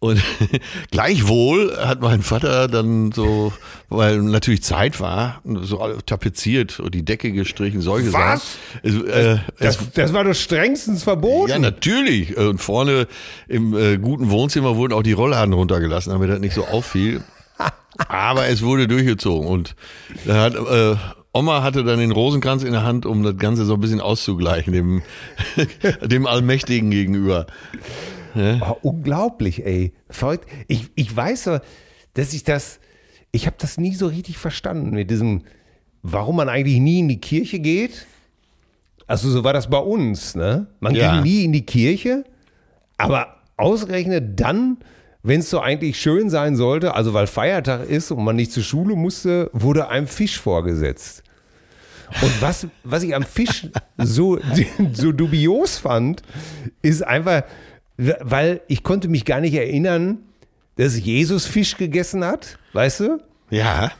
[0.00, 0.22] Und
[0.92, 3.52] gleichwohl hat mein Vater dann so,
[3.88, 8.58] weil natürlich Zeit war, so tapeziert und die Decke gestrichen, solche Was?
[8.82, 9.02] Sachen.
[9.06, 11.50] Es, äh, es, Das, das war doch strengstens verboten.
[11.50, 12.36] ja, natürlich.
[12.36, 13.08] Und vorne
[13.48, 17.22] im äh, guten Wohnzimmer wurden auch die Rollladen runtergelassen, damit das nicht so auffiel.
[18.08, 19.74] Aber es wurde durchgezogen und
[20.24, 20.96] da hat, äh,
[21.38, 24.72] Oma hatte dann den Rosenkranz in der Hand, um das Ganze so ein bisschen auszugleichen,
[24.72, 25.02] dem,
[26.04, 27.46] dem Allmächtigen gegenüber.
[28.36, 29.92] Oh, unglaublich, ey.
[30.10, 30.48] Verrückt.
[30.68, 31.58] Ich, ich weiß so,
[32.14, 32.78] dass ich das,
[33.32, 35.42] ich habe das nie so richtig verstanden mit diesem,
[36.02, 38.06] warum man eigentlich nie in die Kirche geht.
[39.06, 40.66] Also so war das bei uns, ne?
[40.80, 41.14] Man Ja.
[41.14, 42.24] ging nie in die Kirche,
[42.98, 44.76] aber ausgerechnet dann,
[45.22, 48.62] wenn es so eigentlich schön sein sollte, also weil Feiertag ist und man nicht zur
[48.62, 51.22] Schule musste, wurde einem Fisch vorgesetzt.
[52.22, 53.66] Und was, was ich am Fisch
[53.98, 54.38] so,
[54.92, 56.22] so dubios fand,
[56.82, 57.42] ist einfach,
[57.96, 60.18] weil ich konnte mich gar nicht erinnern,
[60.76, 63.18] dass Jesus Fisch gegessen hat, weißt du?
[63.50, 63.90] Ja.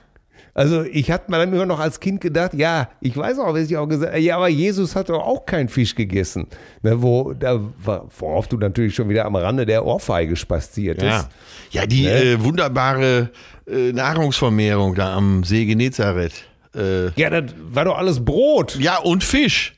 [0.55, 3.71] Also ich hatte mir dann immer noch als Kind gedacht, ja, ich weiß auch, was
[3.71, 6.49] ich auch gesagt habe, ja, aber Jesus hat doch auch keinen Fisch gegessen.
[6.83, 11.29] Ne, wo, da, war- worauf du natürlich schon wieder am Rande der Ohrfeige spaziert Ja,
[11.71, 12.11] ja die Ne?
[12.23, 13.31] äh, wunderbare
[13.71, 16.45] äh, Nahrungsvermehrung da am See Genezareth.
[16.79, 18.77] Äh, Ja, das war doch alles Brot.
[18.77, 19.75] ja, und Fisch.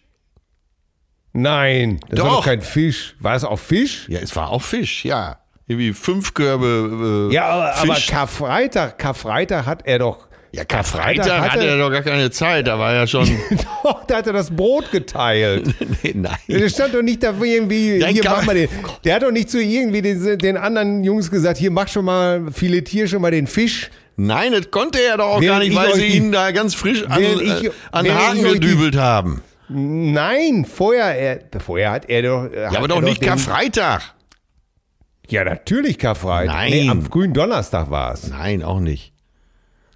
[1.33, 2.37] Nein, das war Doch.
[2.39, 3.15] doch kein Fisch.
[3.21, 4.07] War es auch Fisch?
[4.09, 5.39] Ja, es war auch Fisch, ja.
[5.69, 8.09] Irgendwie fünf Körbe äh, Ja, aber, aber Fisch.
[8.09, 10.27] Karfreitag, Karfreitag hat er doch.
[10.51, 13.29] ja, Karfreitag hatte er doch gar keine Zeit, da war er schon.
[13.85, 15.73] Doch, da hat er das Brot geteilt.
[16.03, 16.37] nee, nein.
[16.49, 18.69] Der stand doch nicht dafür irgendwie, Nein, hier mach mal den.
[19.05, 22.51] Der hat doch nicht zu irgendwie den, den anderen Jungs gesagt, hier mach schon mal,
[22.51, 23.91] filetier schon mal den Fisch.
[24.23, 26.75] Nein, das konnte er doch auch Während gar nicht, ich weil sie ihn da ganz
[26.75, 29.43] frisch an, ich- äh, an Haken gedübelt haben.
[29.69, 32.49] Nein, vorher, er, vorher hat er doch.
[32.53, 34.03] Ja, aber doch nicht Karfreitag.
[35.29, 36.55] Ja, natürlich Karfreitag.
[36.55, 36.71] Nein.
[36.73, 38.29] Nee, am grünen Donnerstag war es.
[38.29, 39.13] Nein, auch nicht.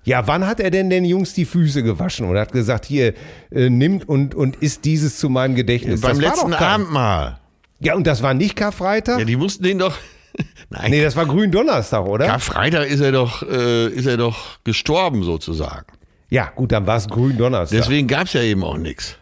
[0.04, 3.14] Ja, wann hat er denn den Jungs die Füße gewaschen und hat gesagt, hier,
[3.50, 6.02] äh, nimmt und, und isst dieses zu meinem Gedächtnis?
[6.02, 7.40] Beim Das war letzten Abendmahl.
[7.80, 9.18] Ja, und das war nicht Karfreitag?
[9.18, 9.96] Ja, die mussten den doch.
[10.70, 12.26] Nein, nee, das war grünen Donnerstag, oder?
[12.26, 15.86] Karfreitag ist er doch, äh, ist er doch gestorben sozusagen.
[16.30, 17.78] ja, gut, dann war es grünen Donnerstag.
[17.78, 19.16] Deswegen gab es ja eben auch nichts.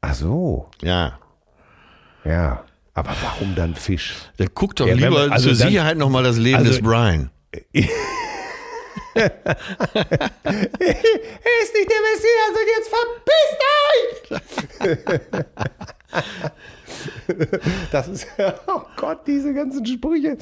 [0.00, 1.18] Ach so, Ja.
[2.24, 2.62] ja.
[2.94, 4.14] Aber warum dann Fisch?
[4.38, 6.80] Dann guck doch Ja, lieber man- also zur dann- Sicherheit nochmal das Leben also- des
[6.82, 7.30] Brian.
[9.16, 10.60] Er
[11.62, 13.56] ist nicht der Messias und jetzt verpisst
[17.90, 18.26] Das ist,
[18.66, 20.36] oh Gott, diese ganzen Sprüche.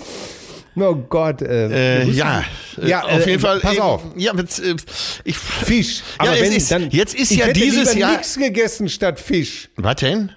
[0.76, 1.40] Oh Gott.
[1.42, 2.44] Äh, Äh, musst- ja,
[2.82, 3.60] äh, ja auf äh, jeden Fall.
[3.60, 4.02] Pass auf.
[4.16, 4.74] Ja, jetzt, äh,
[5.24, 6.00] ich, Fisch.
[6.18, 8.88] Ja, Aber wenn, ist- dann, jetzt ist ich ja hätte dieses lieber Jahr- nichts gegessen
[8.88, 9.70] statt Fisch.
[9.76, 10.32] was denn?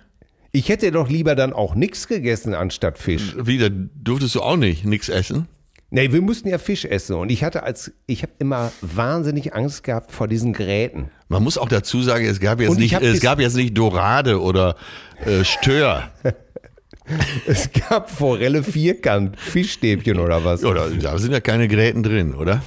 [0.52, 3.36] Ich hätte doch lieber dann auch nichts gegessen anstatt Fisch.
[3.38, 5.48] Wieder durftest du auch nicht nichts essen?
[5.90, 9.84] Nee, wir mussten ja Fisch essen und ich hatte als ich habe immer wahnsinnig Angst
[9.84, 11.12] gehabt vor diesen Geräten.
[11.30, 13.78] Man muss auch dazu sagen, es gab jetzt Und ich nicht, es gab jetzt nicht
[13.78, 14.76] Dorade oder
[15.26, 16.12] äh, Stör
[17.46, 20.66] Es gab Forelle vierkant, Fischstäbchen oder was?
[20.66, 22.62] oder da sind ja keine Gräten drin, oder?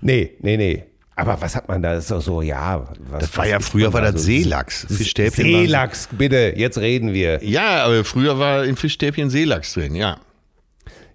[0.00, 0.84] Nee, nee, nee.
[1.16, 1.94] Aber was hat man da?
[1.94, 2.88] Das ist doch so, ja.
[3.10, 4.26] Was, Das war ja früher war da das so?
[4.28, 4.86] Seelachs.
[4.88, 5.44] Fischstäbchen.
[5.44, 7.42] Seelachs, bitte, jetzt reden wir.
[7.42, 10.18] Ja, aber früher war im Fischstäbchen Seelachs drin, ja.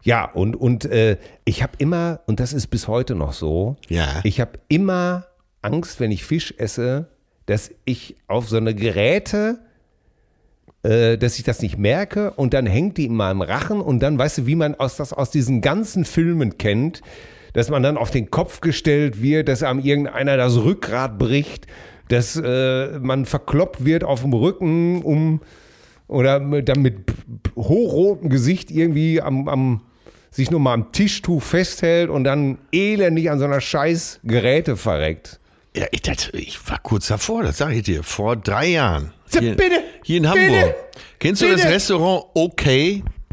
[0.03, 4.19] Ja, und, und äh, ich habe immer, und das ist bis heute noch so, Ja.
[4.23, 5.27] ich habe immer
[5.61, 7.07] Angst, wenn ich Fisch esse,
[7.45, 9.59] dass ich auf so eine Geräte,
[10.83, 14.17] äh, dass ich das nicht merke und dann hängt die in meinem Rachen und dann,
[14.19, 17.01] weißt du, wie man aus, das aus diesen ganzen Filmen kennt,
[17.53, 21.67] dass man dann auf den Kopf gestellt wird, dass einem irgendeiner das Rückgrat bricht,
[22.09, 25.39] dass äh, man verkloppt wird auf dem Rücken, um
[26.09, 26.97] oder dann mit
[27.55, 29.81] hochrotem Gesicht irgendwie am, am
[30.33, 35.39] sich nur mal am Tischtuch festhält und dann elendig an so einer scheiß Geräte verreckt.
[35.75, 39.13] Ja, ich, das, ich war kurz davor, das sage ich dir, vor drei Jahren.
[39.31, 40.75] Hier, bitte, hier in bitte, Hamburg.
[41.19, 41.73] Kennst du das bitte.
[41.73, 42.63] Restaurant OK?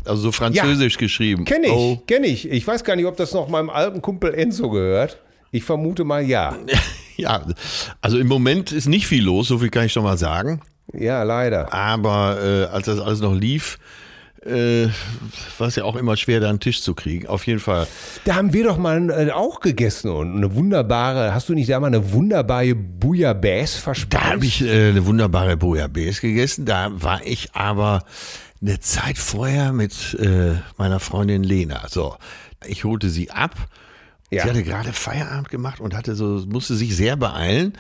[0.05, 1.45] Also so französisch geschrieben.
[1.45, 2.51] Kenn ich, Oh, kenn ich.
[2.51, 5.19] Ich weiß gar nicht, ob das noch meinem alten Kumpel Enzo gehört.
[5.51, 6.57] Ich vermute mal ja.
[7.17, 7.43] ja,
[8.01, 10.61] also im Moment ist nicht viel los, so viel kann ich schon mal sagen.
[10.95, 11.73] Ja, leider.
[11.73, 13.79] Aber äh, als das alles noch lief,
[14.45, 14.89] äh,
[15.59, 17.27] war es ja auch immer schwer, da einen Tisch zu kriegen.
[17.27, 17.87] Auf jeden Fall.
[18.25, 21.79] Da haben wir doch mal äh, auch gegessen und eine wunderbare, hast du nicht da
[21.79, 24.25] mal eine wunderbare Bouillabaisse verspeist?
[24.25, 26.65] Da habe ich äh, eine wunderbare Bouillabaisse gegessen.
[26.65, 28.05] Da war ich aber
[28.63, 31.87] eine Zeit vorher mit äh, meiner Freundin Lena.
[31.89, 32.17] So,
[32.67, 33.55] ich holte sie ab.
[34.31, 34.45] Ja.
[34.45, 37.73] Sie hatte gerade Feierabend gemacht und hatte so, musste sich sehr beeilen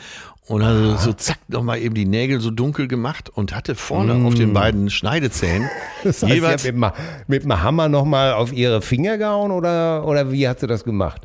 [0.50, 4.34] und hatte so zack nochmal eben die Nägel so dunkel gemacht und hatte vorne auf
[4.34, 5.68] den beiden Schneidezähnen Mm.
[6.04, 9.50] Das heißt, jeweils sie hat mit, dem- mit dem Hammer nochmal auf ihre Finger gehauen
[9.50, 11.22] oder, oder wie hat sie das gemacht?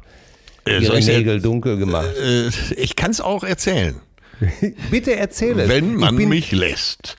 [0.67, 2.09] Äh, ihre Nägel dunkel gemacht.
[2.21, 3.95] Äh, ich kann es auch erzählen,
[4.91, 5.69] Bitte erzähle es.
[5.69, 7.17] wenn man bin, mich lässt.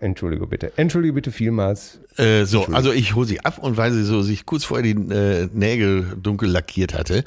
[0.00, 0.72] Entschuldige bitte.
[0.76, 1.98] Entschuldige bitte vielmals.
[2.18, 4.98] Äh, so, also ich hole sie ab und weil sie so sich kurz vorher die
[5.12, 7.24] äh, Nägel dunkel lackiert hatte,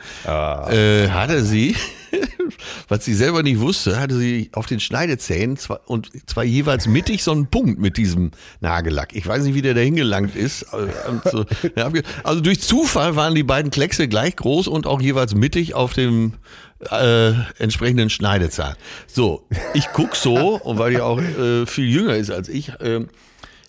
[0.71, 1.75] äh, hatte sie,
[2.87, 7.23] was sie selber nicht wusste, hatte sie auf den Schneidezähnen zwar, und zwar jeweils mittig
[7.23, 9.15] so einen Punkt mit diesem Nagellack.
[9.15, 10.65] Ich weiß nicht, wie der da hingelangt ist.
[10.73, 11.45] und so.
[11.75, 15.75] Ja, abge- Also durch Zufall waren die beiden Kleckse gleich groß und auch jeweils mittig
[15.75, 16.33] auf dem
[16.89, 18.75] äh, entsprechenden Schneidezahn.
[19.07, 23.01] So, ich guck so und weil die auch äh, viel jünger ist als ich, äh,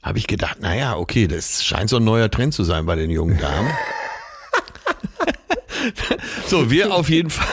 [0.03, 3.11] habe ich gedacht, naja, okay, das scheint so ein neuer Trend zu sein bei den
[3.11, 3.71] jungen Damen.
[6.47, 7.47] so, wir auf jeden Fall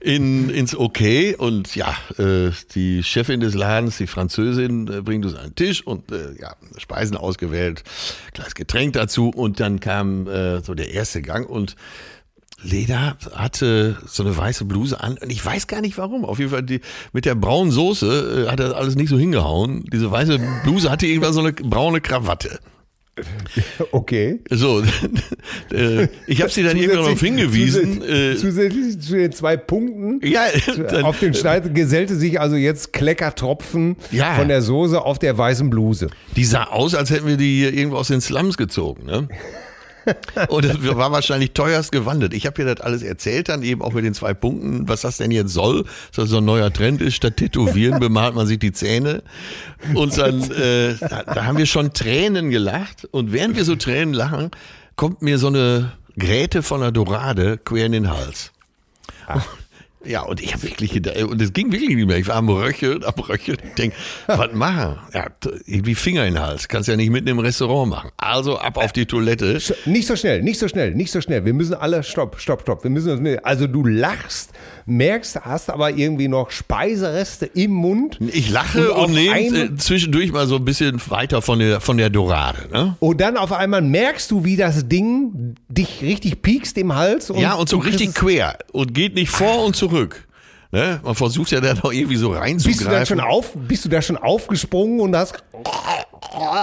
[0.00, 5.34] in, ins Okay und ja, äh, die Chefin des Ladens, die Französin, äh, bringt uns
[5.34, 7.84] den Tisch und äh, ja, Speisen ausgewählt,
[8.32, 11.76] kleines Getränk dazu und dann kam äh, so der erste Gang und
[12.62, 16.24] Leda hatte so eine weiße Bluse an und ich weiß gar nicht warum.
[16.24, 16.80] Auf jeden Fall die,
[17.12, 19.84] mit der braunen Soße äh, hat das alles nicht so hingehauen.
[19.92, 22.58] Diese weiße Bluse hatte irgendwann so eine braune Krawatte.
[23.90, 24.38] Okay.
[24.48, 24.80] So,
[25.72, 27.94] äh, ich habe sie dann irgendwann darauf hingewiesen.
[28.00, 30.20] Zusätzlich, Äh, zusätzlich zu den zwei Punkten.
[30.24, 30.42] ja,
[30.88, 34.34] dann, auf den Schneid gesellte sich also jetzt Kleckertropfen Ja.
[34.36, 36.08] von der Soße auf der weißen Bluse.
[36.36, 39.06] die sah aus, als hätten wir die hier irgendwo aus den Slums gezogen.
[39.06, 39.28] Ne?
[40.48, 42.34] Und das war wahrscheinlich teuerst gewandelt.
[42.34, 45.18] Ich habe ihr das alles erzählt, dann eben auch mit den zwei Punkten, was das
[45.18, 47.14] denn jetzt soll, dass das so ein neuer Trend ist.
[47.14, 49.22] Statt Tätowieren bemalt man sich die Zähne.
[49.94, 53.06] Und dann, äh, da, da haben wir schon Tränen gelacht.
[53.10, 54.50] Und während wir so Tränen lachen,
[54.96, 58.52] kommt mir so eine Gräte von der Dorade quer in den Hals.
[60.04, 62.18] Ja, und ich habe wirklich gedacht, und es ging wirklich nicht mehr.
[62.18, 63.58] Ich war am Röcheln, am Röcheln.
[63.66, 63.92] Ich denk,
[64.28, 64.96] was machen?
[65.12, 65.26] Ja,
[65.66, 66.68] irgendwie Finger in den Hals.
[66.68, 68.10] Kannst ja nicht mitten im Restaurant machen.
[68.16, 69.58] Also ab auf die Toilette.
[69.86, 71.44] Nicht so schnell, nicht so schnell, nicht so schnell.
[71.44, 72.84] Wir müssen alle, stopp, stopp, stopp.
[72.84, 74.50] Wir müssen uns, mit- also du lachst,
[74.86, 78.18] merkst, hast aber irgendwie noch Speisereste im Mund.
[78.32, 81.98] Ich lache auf und, nehme äh, zwischendurch mal so ein bisschen weiter von der, von
[81.98, 82.68] der Dorade.
[82.72, 82.96] Ne?
[83.00, 87.30] Und dann auf einmal merkst du, wie das Ding dich richtig piekst im Hals.
[87.30, 89.87] Und ja, und so richtig quer und geht nicht vor und zurück.
[90.70, 91.00] Ne?
[91.02, 92.72] Man versucht ja dann noch irgendwie so reinzugreifen.
[92.78, 95.42] Bist du dann schon auf, bist du da schon aufgesprungen und hast,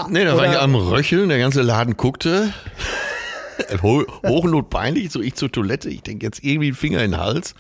[0.09, 2.53] Nee, da war ich am Röcheln, der ganze Laden guckte.
[3.81, 5.89] Ho- Hochnotpeinlich, so ich zur Toilette.
[5.89, 7.55] Ich denke jetzt irgendwie Finger in den Hals,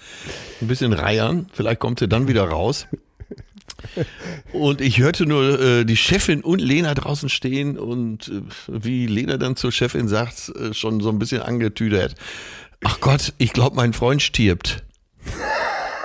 [0.61, 2.85] ein bisschen reiern, vielleicht kommt sie dann wieder raus.
[4.53, 9.37] Und ich hörte nur äh, die Chefin und Lena draußen stehen und äh, wie Lena
[9.37, 12.15] dann zur Chefin sagt, äh, schon so ein bisschen angetüdert.
[12.83, 14.83] Ach Gott, ich glaube, mein Freund stirbt.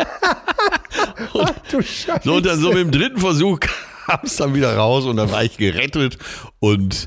[1.33, 2.21] und, Du Scheiße.
[2.25, 5.31] so, und dann so mit dem dritten Versuch kam es dann wieder raus und dann
[5.31, 6.19] war ich gerettet.
[6.59, 7.07] Und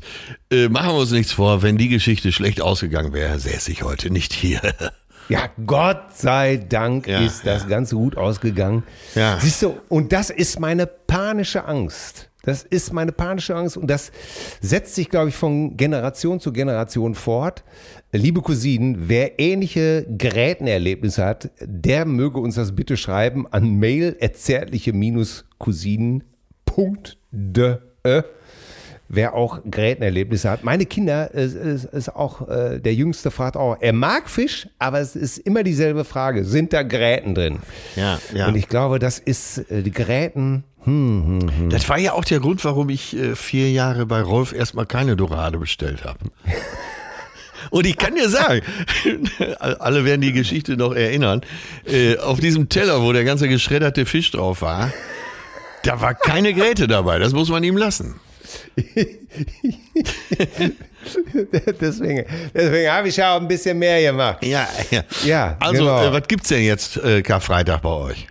[0.52, 4.10] äh, machen wir uns nichts vor, wenn die Geschichte schlecht ausgegangen wäre, säße ich heute
[4.10, 4.62] nicht hier.
[5.30, 8.84] Ja, Gott sei Dank Ja, ist das Ganze gut ausgegangen.
[9.16, 9.40] Ja.
[9.40, 12.30] Siehst du, und das ist meine panische Angst.
[12.46, 14.12] Das ist meine panische Angst und das
[14.60, 17.64] setzt sich, glaube ich, von Generation zu Generation fort.
[18.12, 24.18] Liebe Cousinen, wer ähnliche Gerätenerlebnisse hat, der möge uns das bitte schreiben an mail
[25.58, 26.24] cousinen.de.
[29.10, 30.64] Wer auch Gerätenerlebnisse hat.
[30.64, 35.00] Meine Kinder, es ist, ist auch, äh, der Jüngste fragt auch, er mag Fisch, aber
[35.00, 36.44] es ist immer dieselbe Frage.
[36.44, 37.60] Sind da Geräten drin?
[37.96, 38.48] Ja, ja.
[38.48, 39.92] Und ich glaube, das ist äh, die
[40.86, 41.70] Geräten.
[41.70, 45.16] Das war ja auch der Grund, warum ich äh, vier Jahre bei Rolf erstmal keine
[45.16, 46.20] Dorade bestellt habe.
[47.70, 48.62] Und ich kann dir sagen,
[49.60, 51.42] alle werden die Geschichte noch erinnern,
[51.86, 54.92] äh, auf diesem Teller, wo der ganze geschredderte Fisch drauf war,
[55.84, 58.16] da war keine Gräte dabei, das muss man ihm lassen.
[61.82, 64.44] deswegen deswegen habe ich ja auch ein bisschen mehr gemacht.
[64.46, 65.04] Ja, ja.
[65.24, 66.06] Ja, Also, genau.
[66.06, 68.28] äh, was gibt's denn jetzt äh, Karfreitag bei euch?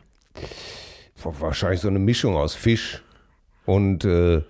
[1.25, 3.03] Wahrscheinlich so eine Mischung aus Fisch
[3.65, 4.43] und äh,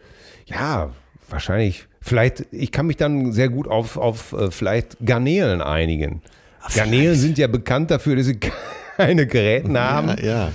[0.46, 0.90] ja,
[1.28, 6.22] wahrscheinlich, vielleicht, ich kann mich dann sehr gut auf, auf äh, vielleicht Garnelen einigen.
[6.74, 8.38] Garnelen sind ja bekannt dafür, dass sie
[8.96, 10.08] keine Gräten haben.
[10.08, 10.52] Ja, ja.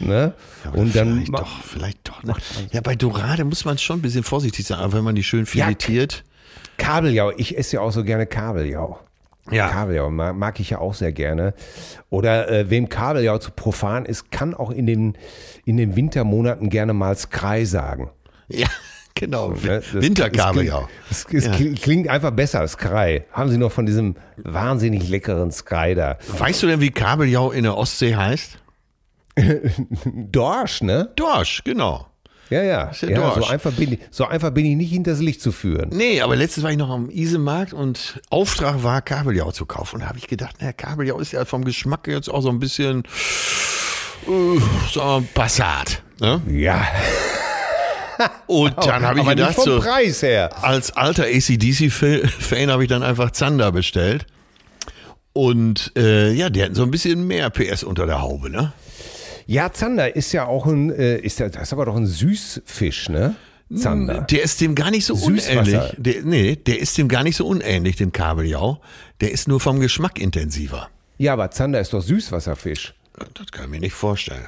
[0.00, 0.32] Ne?
[0.72, 2.22] Und dann vielleicht doch, vielleicht doch.
[2.22, 2.34] Ne?
[2.72, 5.40] Ja, bei Dorade muss man schon ein bisschen vorsichtig sein, aber wenn man die schön
[5.40, 6.24] Ja, filetiert.
[6.78, 8.98] Kabeljau, ich esse ja auch so gerne Kabeljau.
[9.52, 9.68] Ja.
[9.68, 11.54] Kabeljau mag, mag ich ja auch sehr gerne.
[12.10, 15.16] Oder äh, wem Kabeljau zu profan ist, kann auch in den,
[15.64, 18.10] in den Wintermonaten gerne mal Skrei sagen.
[18.48, 18.66] Ja,
[19.14, 19.50] genau.
[19.50, 19.82] Ne?
[19.92, 20.88] Winterkabeljau.
[21.10, 21.52] Es, es, es Ja.
[21.52, 23.24] klingt- klingt einfach besser, Skrei.
[23.32, 26.18] Haben Sie noch von diesem wahnsinnig leckeren Skrei da?
[26.38, 28.58] Weißt du denn, wie Kabeljau in der Ostsee heißt?
[30.04, 31.10] Dorsch, ne?
[31.16, 32.06] Dorsch, genau.
[32.50, 32.90] Ja, ja.
[33.00, 35.90] Ja ja so, einfach bin ich, so einfach bin ich nicht hinters Licht zu führen.
[35.92, 39.96] Nee, aber letztens war ich noch am Isemarkt und Auftrag war, Kabeljau zu kaufen.
[39.96, 42.58] Und da habe ich gedacht, na, Kabeljau ist ja vom Geschmack jetzt auch so ein
[42.58, 43.04] bisschen,
[44.26, 44.60] äh,
[44.92, 46.02] wir, Passat.
[46.20, 46.42] Ne?
[46.48, 46.86] Ja,
[48.46, 50.50] Und dann habe ich aber gedacht, so, Preis her.
[50.62, 54.26] als alter ACDC-Fan habe ich dann einfach Zander bestellt.
[55.32, 58.72] Und äh, ja, die hatten so ein bisschen mehr PS unter der Haube, ne?
[59.50, 63.08] Ja, Zander ist ja auch ein, äh, ist ja, das ist aber doch ein Süßfisch,
[63.08, 63.34] ne?
[63.74, 64.20] Zander.
[64.20, 65.60] Der ist dem gar nicht so Süßwasser.
[65.60, 65.96] unähnlich.
[65.96, 68.80] Der, nee, der ist dem gar nicht so unähnlich, dem Kabeljau.
[69.20, 70.88] Der ist nur vom Geschmack intensiver.
[71.18, 72.94] Ja, aber Zander ist doch Süßwasserfisch.
[73.34, 74.46] Das kann ich mir nicht vorstellen.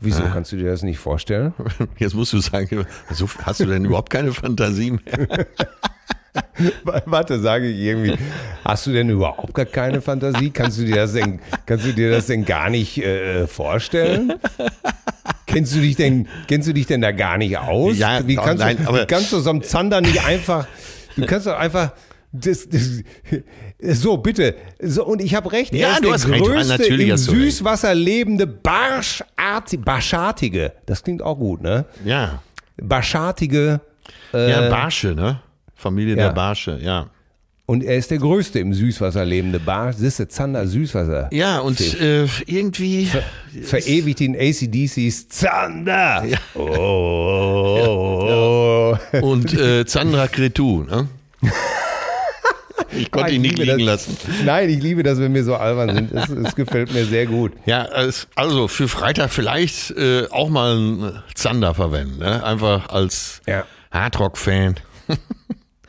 [0.00, 1.54] Wieso kannst du dir das nicht vorstellen?
[1.98, 5.46] Jetzt musst du sagen, hast du denn überhaupt keine Fantasie mehr?
[7.04, 8.14] Warte, sage ich irgendwie.
[8.64, 10.50] Hast du denn überhaupt gar keine Fantasie?
[10.50, 14.32] Kannst du dir das denn, kannst du dir das denn gar nicht äh, vorstellen?
[15.46, 17.96] Kennst du dich denn, kennst du dich denn da gar nicht aus?
[17.98, 20.66] Ja, wie kannst, nein, du, aber- wie kannst du so einem Zander nicht einfach,
[21.16, 21.92] du kannst doch einfach,
[22.32, 23.02] das, das,
[23.80, 24.56] so, bitte.
[24.82, 25.72] So, und ich habe recht.
[25.72, 26.42] Er Ja, ist du der hast recht.
[26.44, 27.24] größte Natürlich im du recht.
[27.30, 30.72] Süßwasser lebende Barscharti- Barschartige.
[30.86, 31.84] Das klingt auch gut, ne?
[32.04, 32.42] Ja.
[32.76, 33.80] Barschartige.
[34.32, 35.40] Äh, Ja, Barsche, ne?
[35.74, 36.28] Familie ja.
[36.28, 37.10] der Barsche, ja.
[37.66, 39.96] Und er ist der größte im Süßwasser lebende Barsch.
[39.96, 41.30] Siehste, Zander Süßwasser.
[41.32, 43.08] Ja, und äh, irgendwie.
[43.62, 46.24] Verewigt ihn ACDCs Zander.
[46.26, 46.38] Ja.
[46.54, 46.58] Oh,
[47.88, 49.18] oh, oh.
[49.26, 51.08] Und äh, Zandra Cretu, ne?
[52.96, 54.08] Ich konnte ihn nicht liegen das.
[54.08, 54.16] lassen.
[54.44, 56.12] Nein, ich liebe das, wenn wir so albern sind.
[56.12, 57.52] Es, es gefällt mir sehr gut.
[57.66, 57.88] Ja,
[58.34, 62.44] also für Freitag vielleicht äh, auch mal einen Zander verwenden, ne?
[62.44, 63.64] Einfach als Ja.
[63.90, 64.74] Hardrock-Fan.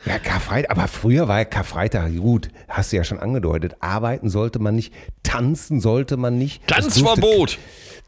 [0.06, 3.74] Ja, Karfreitag, aber früher war ja Karfreitag gut, hast du ja schon angedeutet.
[3.80, 4.92] Arbeiten sollte man nicht,
[5.24, 6.66] tanzen sollte man nicht.
[6.68, 7.58] Tanzverbot!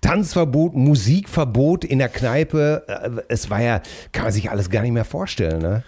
[0.00, 2.84] Tanzverbot, Musikverbot in der Kneipe.
[2.86, 3.82] Äh, Es war ja,
[4.12, 5.82] kann man sich alles gar nicht mehr vorstellen, ne?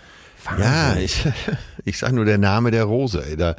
[0.44, 1.04] Ja, Wahnsinn.
[1.04, 1.24] ich,
[1.84, 3.22] ich sag nur der Name der Rose.
[3.24, 3.36] Ey.
[3.36, 3.54] Da,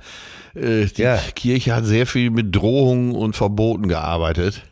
[0.53, 1.17] äh, die Ja.
[1.35, 4.63] Kirche hat sehr viel mit Drohungen und Verboten gearbeitet.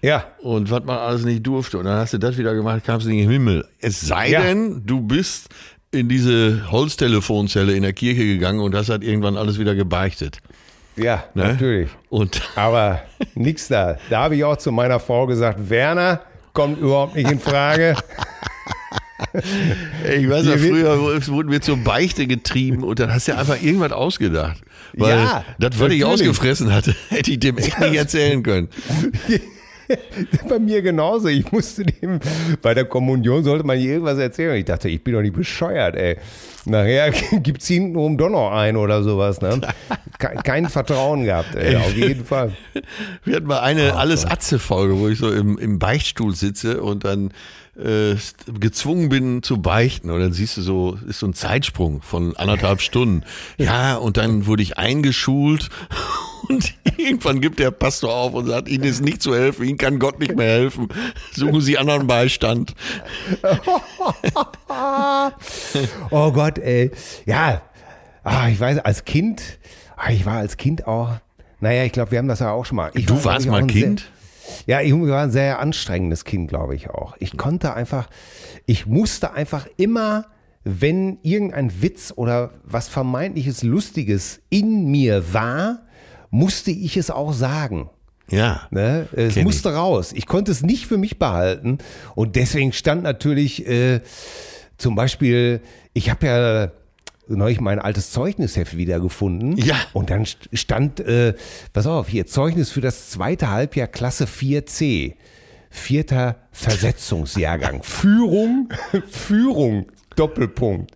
[0.00, 0.24] Ja.
[0.40, 1.78] Und was man alles nicht durfte.
[1.78, 3.64] Und dann hast du das wieder gemacht, kamst du in den Himmel.
[3.78, 4.42] Es sei Ja.
[4.42, 5.50] denn, du bist
[5.92, 10.38] in diese Holztelefonzelle in der Kirche gegangen und hast halt irgendwann alles wieder gebeichtet.
[10.96, 11.44] Ja, Ne?
[11.44, 11.88] natürlich.
[12.10, 13.02] Und Aber
[13.34, 13.98] nix da.
[14.10, 16.20] Da habe ich auch zu meiner Frau gesagt, Werner
[16.52, 17.94] kommt überhaupt nicht in Frage.
[19.34, 23.62] ich weiß ja, früher wurden wir zur Beichte getrieben und dann hast du ja einfach
[23.62, 24.60] irgendwas ausgedacht.
[24.94, 28.68] Weil Ja, das, was ich ausgefressen hatte, hätte ich dem echt nicht erzählen können.
[30.48, 31.28] bei mir genauso.
[31.28, 32.20] Ich musste dem,
[32.60, 34.56] bei der Kommunion sollte man irgendwas erzählen.
[34.56, 36.16] Ich dachte, ich bin doch nicht bescheuert, ey.
[36.64, 37.10] Nachher
[37.42, 39.60] gibt es hinten oben doch noch ein oder sowas, ne?
[40.18, 42.52] Kein Vertrauen gehabt, ey, auf jeden Fall.
[43.24, 47.32] Wir hatten mal eine Alles-Atze-Folge, wo ich so im, im Beichtstuhl sitze und dann
[47.76, 48.16] äh,
[48.60, 50.10] gezwungen bin zu beichten.
[50.10, 53.24] Und dann siehst du so, ist so ein Zeitsprung von anderthalb Stunden.
[53.58, 55.70] Ja, und dann wurde ich eingeschult
[56.52, 59.98] und irgendwann gibt der Pastor auf und sagt, Ihnen ist nicht zu helfen, Ihnen kann
[59.98, 60.88] Gott nicht mehr helfen.
[61.32, 62.74] Suchen Sie anderen Beistand.
[66.10, 66.90] oh Gott, ey.
[67.26, 67.62] Ja,
[68.22, 69.58] ah, ich weiß, als Kind,
[69.96, 71.10] ah, ich war als Kind auch,
[71.60, 72.90] naja, ich glaube, wir haben das ja auch schon mal.
[72.94, 74.00] Ich du war, warst mal Kind?
[74.00, 74.08] Sehr,
[74.66, 77.16] ja, ich war ein sehr anstrengendes Kind, glaube ich auch.
[77.18, 78.08] Ich konnte einfach,
[78.66, 80.26] ich musste einfach immer,
[80.64, 85.82] wenn irgendein Witz oder was vermeintliches Lustiges in mir war,
[86.32, 87.90] musste ich es auch sagen.
[88.30, 88.62] Ja.
[88.70, 89.06] Ne?
[89.12, 89.74] Es musste ich.
[89.76, 90.12] raus.
[90.12, 91.78] Ich konnte es nicht für mich behalten.
[92.14, 94.00] Und deswegen stand natürlich äh,
[94.78, 95.60] zum Beispiel,
[95.92, 96.72] ich habe ja
[97.28, 99.58] neulich mein altes Zeugnisheft wiedergefunden.
[99.58, 99.76] Ja.
[99.92, 101.34] Und dann stand, äh,
[101.74, 105.14] pass auf, hier, Zeugnis für das zweite Halbjahr Klasse 4c.
[105.68, 107.82] Vierter Versetzungsjahrgang.
[107.82, 108.70] Führung,
[109.08, 110.92] Führung, Doppelpunkt.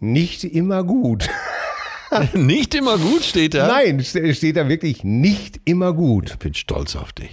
[0.00, 1.28] Nicht immer gut.
[2.34, 3.66] nicht immer gut steht da?
[3.66, 6.30] Nein, steht da wirklich nicht immer gut.
[6.30, 7.30] Ich bin stolz auf dich.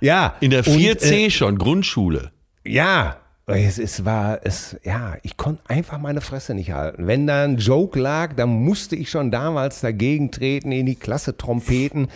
[0.00, 0.36] Ja.
[0.40, 2.32] In der 4C und, äh, schon, Grundschule.
[2.64, 7.06] Ja, es, es war, es, ja, ich konnte einfach meine Fresse nicht halten.
[7.06, 11.36] Wenn da ein Joke lag, dann musste ich schon damals dagegen treten, in die Klasse
[11.36, 12.08] trompeten.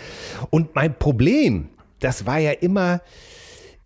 [0.51, 1.69] Und mein Problem,
[2.01, 3.03] das war ja immer,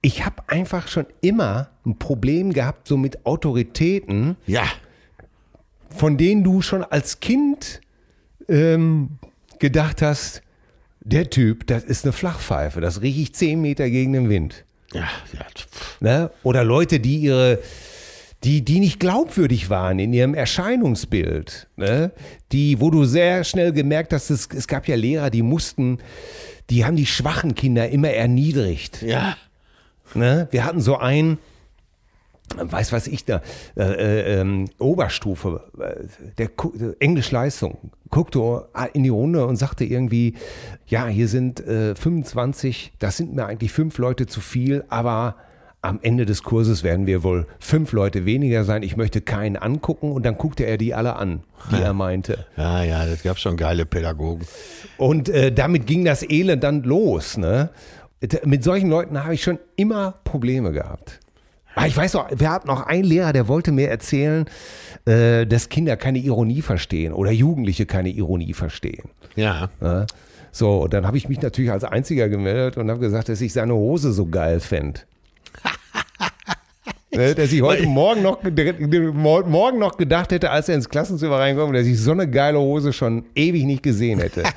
[0.03, 4.37] ich habe einfach schon immer ein Problem gehabt, so mit Autoritäten.
[4.47, 4.65] Ja.
[5.91, 7.81] Von denen du schon als Kind
[8.49, 9.11] ähm,
[9.59, 10.43] gedacht hast,
[11.01, 14.65] der Typ, das ist eine Flachpfeife, das rieche ich zehn Meter gegen den Wind.
[14.93, 15.47] Ja, ja.
[16.01, 16.31] Ne?
[16.43, 17.59] Oder Leute, die ihre,
[18.45, 21.69] die, die nicht glaubwürdig waren in ihrem Erscheinungsbild.
[21.77, 22.13] Ne?
[22.53, 25.99] Die, wo du sehr schnell gemerkt hast, es, es gab ja Lehrer, die mussten,
[26.71, 29.03] die haben die schwachen Kinder immer erniedrigt.
[29.03, 29.37] Ja.
[30.15, 30.49] Ne?
[30.51, 31.39] Wir hatten so einen,
[32.57, 33.41] weiß was ich da,
[33.77, 36.07] äh, äh, ähm, Oberstufe, äh,
[36.39, 40.35] der, der Englischleistung, guckte in die Runde und sagte irgendwie,
[40.87, 45.37] ja, hier sind äh, 25, das sind mir eigentlich fünf Leute zu viel, aber
[45.81, 48.85] am Ende des Kurses werden wir wohl fünf Leute weniger sein.
[48.85, 51.87] Ich möchte keinen angucken und dann guckte er die alle an, die ja.
[51.87, 52.47] er meinte.
[52.57, 54.47] Ja, ja, das gab schon geile Pädagogen.
[54.97, 57.37] Und äh, damit ging das Elend dann los.
[57.37, 57.71] Ne?
[58.45, 61.19] Mit solchen Leuten habe ich schon immer Probleme gehabt.
[61.75, 64.47] Ah, ich weiß noch, wir hatten noch einen Lehrer, der wollte mir erzählen,
[65.07, 69.11] äh, dass Kinder keine Ironie verstehen oder Jugendliche keine Ironie verstehen.
[69.37, 69.71] Ja.
[69.81, 70.07] ja?
[70.51, 73.75] So, dann habe ich mich natürlich als Einziger gemeldet und habe gesagt, dass ich seine
[73.75, 75.01] Hose so geil fände.
[77.15, 81.77] Ne, dass ich heute Morgen noch, morgen noch gedacht hätte, als er ins Klassenzimmer reinkommt,
[81.77, 84.45] dass ich so eine geile Hose schon ewig nicht gesehen hätte.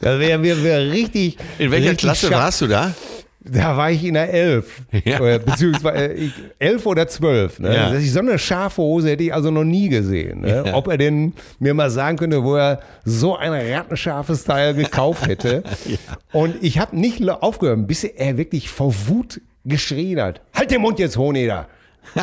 [0.00, 1.38] Das wäre wär, wär richtig.
[1.58, 2.94] In welcher richtig Klasse warst du da?
[3.40, 4.82] Da war ich in der Elf.
[5.04, 5.38] Ja.
[5.38, 7.60] Beziehungsweise äh, elf oder zwölf.
[7.60, 7.74] Ne?
[7.74, 8.00] Ja.
[8.00, 10.40] So eine scharfe Hose hätte ich also noch nie gesehen.
[10.40, 10.64] Ne?
[10.66, 10.74] Ja.
[10.74, 15.62] Ob er denn mir mal sagen könnte, wo er so ein rattenscharfes Teil gekauft hätte.
[15.86, 15.98] ja.
[16.32, 20.40] Und ich habe nicht aufgehört, bis er wirklich vor Wut geschrien hat.
[20.54, 21.68] Halt den Mund jetzt, Honeder!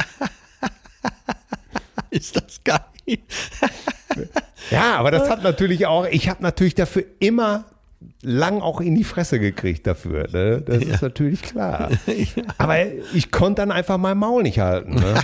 [2.09, 2.79] Ist das geil.
[4.71, 7.65] ja, aber das hat natürlich auch, ich habe natürlich dafür immer
[8.21, 10.27] lang auch in die Fresse gekriegt dafür.
[10.31, 10.61] Ne?
[10.61, 10.93] Das ja.
[10.93, 11.89] ist natürlich klar.
[12.07, 12.43] Ja.
[12.57, 12.77] Aber
[13.13, 14.95] ich konnte dann einfach mein Maul nicht halten.
[14.95, 15.13] Ne?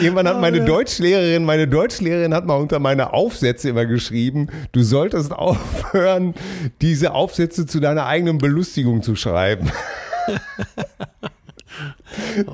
[0.00, 5.32] Irgendwann hat meine Deutschlehrerin, meine Deutschlehrerin hat mal unter meine Aufsätze immer geschrieben, du solltest
[5.36, 6.34] aufhören,
[6.80, 9.70] diese Aufsätze zu deiner eigenen Belustigung zu schreiben.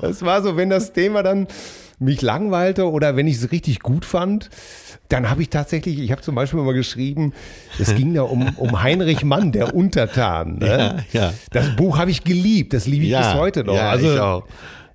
[0.01, 1.47] Das war so, wenn das Thema dann
[1.99, 4.49] mich langweilte oder wenn ich es richtig gut fand,
[5.11, 7.33] dann habe ich tatsächlich, ich habe zum Beispiel mal geschrieben,
[7.79, 10.59] es ging da um, um Heinrich Mann, der Untertan.
[10.59, 11.03] Ne?
[11.11, 11.33] Ja, ja.
[11.51, 13.77] Das Buch habe ich geliebt, das liebe ich ja, bis heute noch.
[13.77, 14.43] Also,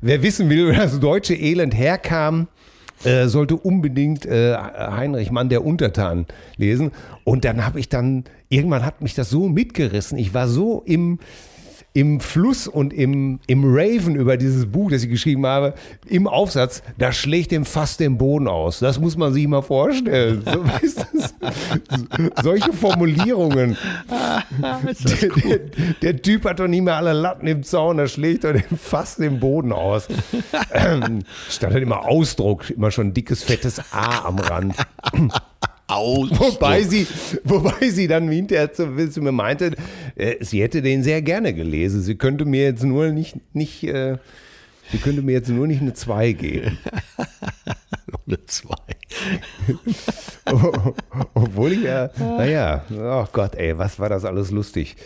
[0.01, 2.49] wer wissen will, wo das deutsche Elend herkam,
[3.05, 6.93] äh, sollte unbedingt äh, Heinrich Mann, der Untertan lesen.
[7.25, 10.17] Und dann habe ich dann, irgendwann hat mich das so mitgerissen.
[10.19, 11.19] Ich war so im,
[11.97, 15.73] im Fluss und im, im Raven über dieses Buch, das ich geschrieben habe,
[16.05, 18.81] im Aufsatz, da schlägt dem fast den Boden aus.
[18.81, 20.43] Das muss man sich mal vorstellen.
[20.45, 23.79] So, weißt du, solche Formulierungen.
[24.61, 25.61] der, der,
[26.03, 29.19] der, Typ hat doch nie mehr alle Latten im Zaun, da schlägt er dem fast
[29.19, 30.07] den Boden aus.
[30.73, 34.75] Ähm, stand halt immer Ausdruck, immer schon ein dickes, fettes A am Rand.
[35.89, 36.31] Aus.
[36.33, 37.07] Wobei sie,
[37.45, 39.73] wobei sie dann hinterher zu, zu mir meinte,
[40.17, 42.03] äh, sie hätte den sehr gerne gelesen.
[42.03, 44.19] Sie könnte mir jetzt nur nicht, nicht äh,
[44.91, 46.79] sie könnte mir jetzt nur nicht eine 2 geben.
[48.29, 48.75] Eine 2.
[51.35, 54.97] Obwohl ich ja, naja, oh Gott, ey, was war das alles lustig.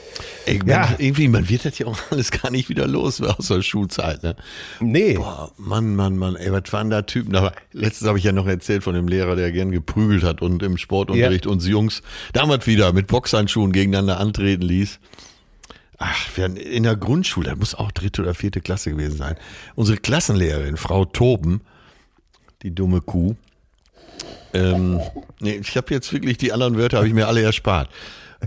[0.46, 0.94] Ey, man, Ja.
[0.96, 4.22] Irgendwie, man wird das ja auch alles gar nicht wieder los aus der Schulzeit.
[4.22, 4.36] Ne?
[4.80, 7.32] Nee, Boah, Mann, Mann, Mann, ey, was waren da Typen?
[7.32, 10.62] Da, letztens habe ich ja noch erzählt von dem Lehrer, der gern geprügelt hat und
[10.62, 12.02] im Sportunterricht uns Jungs
[12.32, 14.98] damals wieder mit Boxhandschuhen gegeneinander antreten ließ.
[15.98, 19.36] Ach, in der Grundschule, das muss auch dritte oder vierte Klasse gewesen sein.
[19.74, 21.60] Unsere Klassenlehrerin, Frau Toben,
[22.62, 23.34] die dumme Kuh.
[24.52, 25.00] Ähm,
[25.40, 27.88] nee, ich habe jetzt wirklich die anderen Wörter, habe ich mir alle erspart.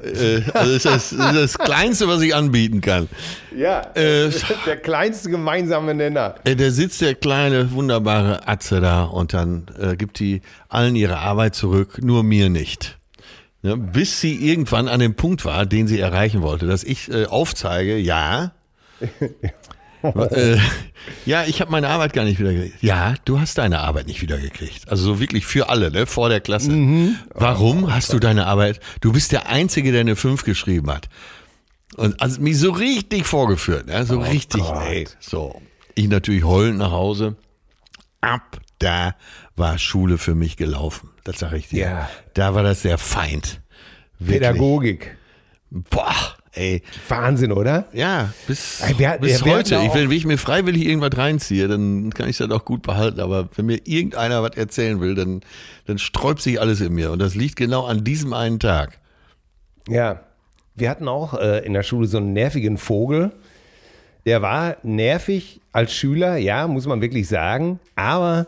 [0.03, 3.07] Äh, also das ist das, ist das Kleinste, was ich anbieten kann.
[3.55, 4.31] ja, Äh,
[4.65, 6.35] der kleinste gemeinsame Nenner.
[6.45, 11.19] Äh, Der sitzt der kleine, wunderbare Atze da und dann äh, gibt die allen ihre
[11.19, 12.97] Arbeit zurück, nur mir nicht.
[13.61, 17.27] Ja, bis sie irgendwann an dem Punkt war, den sie erreichen wollte, dass ich äh,
[17.27, 18.51] aufzeige, ja,
[20.03, 20.57] äh,
[21.25, 22.81] ja, ich habe meine Arbeit gar nicht wiedergekriegt.
[22.81, 24.89] Ja, du hast deine Arbeit nicht wiedergekriegt.
[24.89, 26.71] Also so wirklich für alle, ne, vor der Klasse.
[27.33, 28.79] Warum hast du deine Arbeit?
[29.01, 31.09] Du bist der Einzige, der eine 5 geschrieben hat.
[31.95, 34.05] Und also mich so richtig vorgeführt, ne?
[34.05, 34.83] so richtig, Gott.
[34.87, 35.07] ey.
[35.19, 35.61] So.
[35.95, 37.35] Ich natürlich heulend nach Hause.
[38.21, 39.15] Ab da
[39.55, 41.09] war Schule für mich gelaufen.
[41.23, 41.79] Das sage ich dir.
[41.79, 42.09] Ja.
[42.33, 43.61] Da war das der Feind.
[44.19, 44.39] Wirklich.
[44.39, 45.17] Pädagogik.
[45.69, 46.81] Boah, ey.
[47.07, 47.85] Wahnsinn, oder?
[47.93, 49.75] Ja, bis, Ey, wir- bis wir heute.
[49.83, 53.19] Ich, wenn, wenn ich mir freiwillig irgendwas reinziehe, dann kann ich das auch gut behalten.
[53.19, 55.41] Aber wenn mir irgendeiner was erzählen will, dann,
[55.85, 57.11] dann sträubt sich alles in mir.
[57.11, 58.99] Und das liegt genau an diesem einen Tag.
[59.87, 60.21] Ja,
[60.75, 63.31] wir hatten auch äh, in der Schule so einen nervigen Vogel.
[64.25, 67.79] Der war nervig als Schüler, ja, muss man wirklich sagen.
[67.95, 68.47] Aber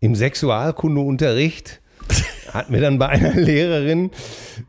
[0.00, 1.79] im Sexualkundeunterricht
[2.52, 4.10] hatten wir dann bei einer Lehrerin,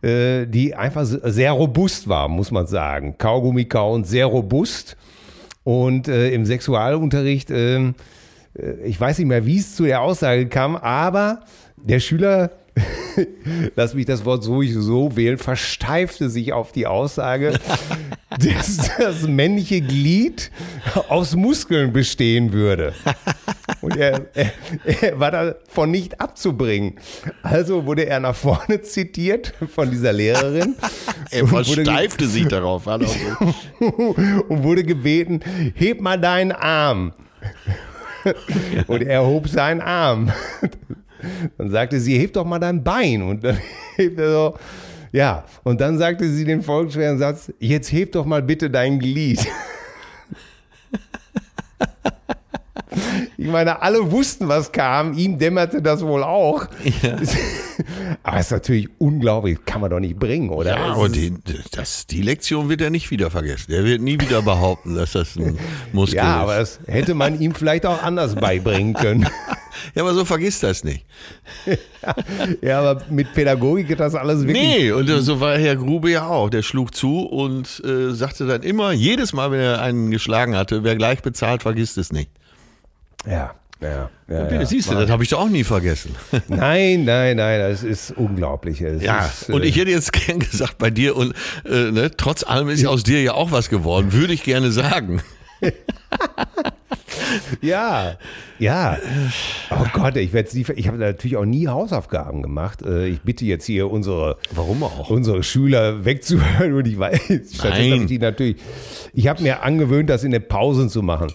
[0.01, 3.15] äh, die einfach se- sehr robust war, muss man sagen.
[3.17, 4.97] Kaugummi kauend, sehr robust.
[5.63, 7.93] Und äh, im Sexualunterricht, ähm,
[8.57, 11.41] äh, ich weiß nicht mehr, wie es zu der Aussage kam, aber
[11.77, 12.51] der Schüler,
[13.75, 17.59] lass mich das Wort sowieso wählen, versteifte sich auf die Aussage,
[18.39, 20.51] dass das männliche Glied
[21.09, 22.93] aus Muskeln bestehen würde.
[23.81, 24.51] Und er, er,
[24.85, 26.99] er war davon nicht abzubringen.
[27.41, 30.75] Also wurde er nach vorne zitiert von dieser Lehrerin.
[31.33, 32.87] Er versteifte sich darauf.
[34.47, 35.39] Und wurde gebeten,
[35.75, 37.13] heb mal deinen Arm.
[38.87, 40.29] Und er hob seinen Arm.
[41.57, 43.21] Dann sagte sie, heb doch mal dein Bein.
[43.21, 43.57] Und dann
[43.95, 44.57] hebt er so,
[45.11, 45.45] ja.
[45.63, 49.45] Und dann sagte sie den folgenschweren Satz, jetzt heb doch mal bitte dein Glied.
[53.37, 55.13] Ich meine, alle wussten, was kam.
[55.17, 56.65] Ihm dämmerte das wohl auch.
[58.23, 59.59] Aber es ist natürlich unglaublich.
[59.65, 60.71] Kann man doch nicht bringen, oder?
[60.77, 61.33] Ja, ist- die,
[61.71, 63.71] das, die Lektion wird er nicht wieder vergessen.
[63.71, 65.57] Der wird nie wieder behaupten, dass das ein
[65.93, 66.41] Muskel ja, ist.
[66.41, 69.21] aber das hätte man ihm vielleicht auch anders beibringen können.
[69.95, 71.05] ja, aber so vergiss das nicht.
[72.61, 74.57] Ja, aber mit Pädagogik geht das alles wirklich.
[74.61, 76.49] Nee, und so war Herr Grube ja auch.
[76.49, 80.83] Der schlug zu und äh, sagte dann immer, jedes Mal, wenn er einen geschlagen hatte,
[80.83, 82.29] wer gleich bezahlt, vergisst es nicht.
[83.25, 84.09] Ja, ja.
[84.29, 86.15] ja, Ja, siehst du, das habe ich doch auch nie vergessen.
[86.47, 88.81] Nein, nein, nein, das ist unglaublich.
[88.81, 91.33] Es Ja, ist, und äh, ich hätte jetzt gern gesagt, bei dir und
[91.65, 94.71] äh, ne, trotz allem ist ja aus dir ja auch was geworden, würde ich gerne
[94.71, 95.21] sagen.
[97.61, 98.17] Ja,
[98.59, 98.97] ja.
[99.69, 102.81] Oh Gott, ich werde nie, ich habe natürlich auch nie Hausaufgaben gemacht.
[102.81, 105.09] Äh, Ich bitte jetzt hier unsere, Warum auch?
[105.09, 107.19] unsere Schüler wegzuhören und ich weiß,
[107.53, 108.57] stattdessen habe ich die natürlich,
[109.13, 111.31] ich habe mir angewöhnt, das in den Pausen zu machen.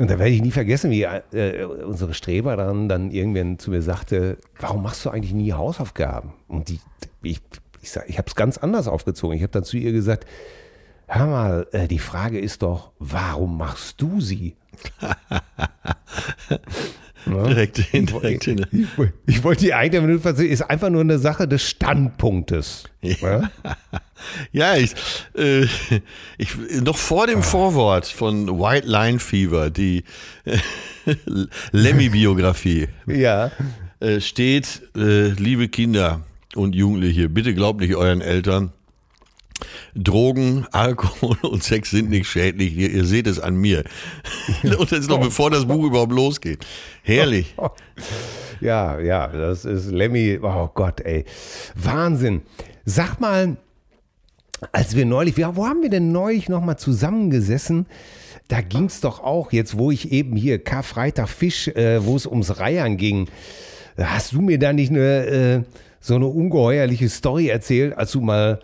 [0.00, 4.38] Und da werde ich nie vergessen, wie äh, unsere Streber dann, irgendwann zu mir sagte,
[4.58, 6.32] warum machst du eigentlich nie Hausaufgaben?
[6.48, 6.80] Und die,
[7.20, 7.42] ich,
[7.82, 9.36] ich, sag, ich habe es ganz anders aufgezogen.
[9.36, 10.26] Ich habe dann zu ihr gesagt,
[11.06, 14.56] hör mal, äh, die Frage ist doch, warum machst du sie?
[17.26, 18.66] Direkt hin, direkt hin.
[18.72, 18.86] Ich,
[19.26, 22.84] ich wollte die eigene Minute versehen, ist einfach nur eine Sache des Standpunktes.
[23.02, 23.50] Ja?
[24.52, 24.94] Ja, ich,
[25.36, 25.66] äh,
[26.38, 30.04] ich noch vor dem Vorwort von White Line Fever, die
[30.44, 30.58] äh,
[31.72, 33.50] Lemmy-Biografie, ja.
[34.00, 36.22] äh, steht, äh, liebe Kinder
[36.54, 38.72] und Jugendliche, bitte glaubt nicht euren Eltern.
[39.94, 42.76] Drogen, Alkohol und Sex sind nicht schädlich.
[42.76, 43.84] Ihr, ihr seht es an mir.
[44.62, 46.66] Und das ist noch bevor das Buch überhaupt losgeht.
[47.02, 47.54] Herrlich.
[48.62, 50.38] Ja, ja, das ist Lemmy.
[50.42, 51.24] Oh Gott, ey.
[51.74, 52.42] Wahnsinn.
[52.84, 53.56] Sag mal,
[54.72, 57.86] als wir neulich, ja, wo haben wir denn neulich nochmal zusammengesessen?
[58.48, 62.26] Da ging es doch auch, jetzt wo ich eben hier Karfreitag Fisch, äh, wo es
[62.26, 63.28] ums Reiern ging,
[63.96, 65.62] hast du mir da nicht eine, äh,
[66.00, 68.60] so eine ungeheuerliche Story erzählt, als du mal,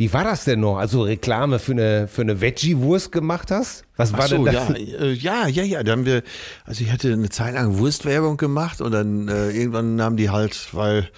[0.00, 0.78] wie war das denn noch?
[0.78, 3.84] Also Reklame für eine, für eine Veggie-Wurst gemacht hast?
[3.98, 4.70] Was war so, denn das?
[4.70, 5.82] äh, ja, ja, ja.
[5.82, 6.22] Da haben wir,
[6.64, 10.70] also ich hatte eine Zeit lang Wurstwerbung gemacht und dann äh, irgendwann haben die halt,
[10.72, 11.10] weil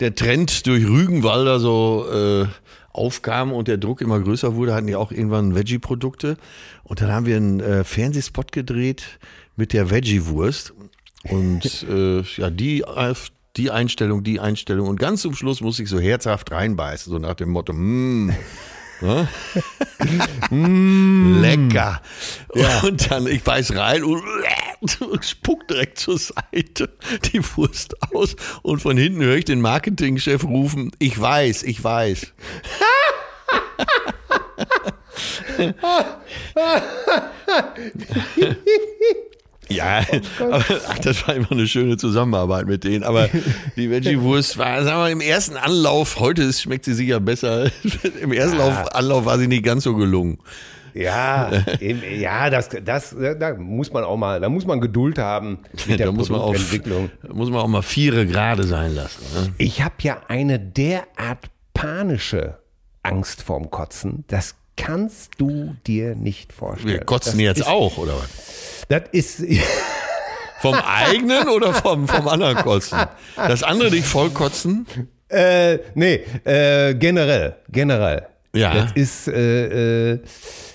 [0.00, 2.46] der Trend durch Rügenwalder so äh,
[2.90, 6.36] aufkam und der Druck immer größer wurde, hatten die auch irgendwann Veggie-Produkte.
[6.82, 9.20] Und dann haben wir einen äh, Fernsehspot gedreht
[9.54, 10.74] mit der Veggie-Wurst.
[11.28, 13.14] Und äh, ja, die, äh,
[13.56, 14.88] die Einstellung, die Einstellung.
[14.88, 18.26] Und ganz zum Schluss muss ich so herzhaft reinbeißen, so nach dem Motto, mm,
[19.00, 19.28] ne?
[21.40, 22.00] lecker.
[22.82, 24.22] Und dann, ich beiß rein und
[25.24, 26.90] spuck direkt zur Seite
[27.32, 28.36] die Wurst aus.
[28.62, 32.32] Und von hinten höre ich den Marketingchef rufen, ich weiß, ich weiß.
[39.68, 40.02] Ja,
[40.40, 43.04] aber ach, das war immer eine schöne Zusammenarbeit mit denen.
[43.04, 43.28] Aber
[43.76, 47.70] die Veggie-Wurst war, sagen wir mal, im ersten Anlauf, heute schmeckt sie sicher besser.
[48.20, 50.38] Im ersten Lauf, Anlauf war sie nicht ganz so gelungen.
[50.94, 51.50] Ja,
[51.80, 55.58] eben, ja, das, das, da muss man auch mal, da muss man Geduld haben
[55.88, 56.54] mit der da muss man, auch,
[57.32, 59.22] muss man auch mal viere gerade sein lassen.
[59.34, 59.52] Ne?
[59.58, 62.58] Ich habe ja eine derart panische
[63.02, 66.94] Angst vorm Kotzen, das kannst du dir nicht vorstellen.
[66.94, 68.28] Wir kotzen das jetzt auch, oder was?
[68.88, 69.42] Das ist,
[70.60, 72.98] Vom eigenen oder vom, vom anderen Kotzen?
[73.36, 74.86] Das andere dich voll kotzen?
[75.28, 78.26] äh, nee, äh, generell, generell.
[78.54, 78.72] Ja.
[78.72, 80.20] Das ist, äh, äh,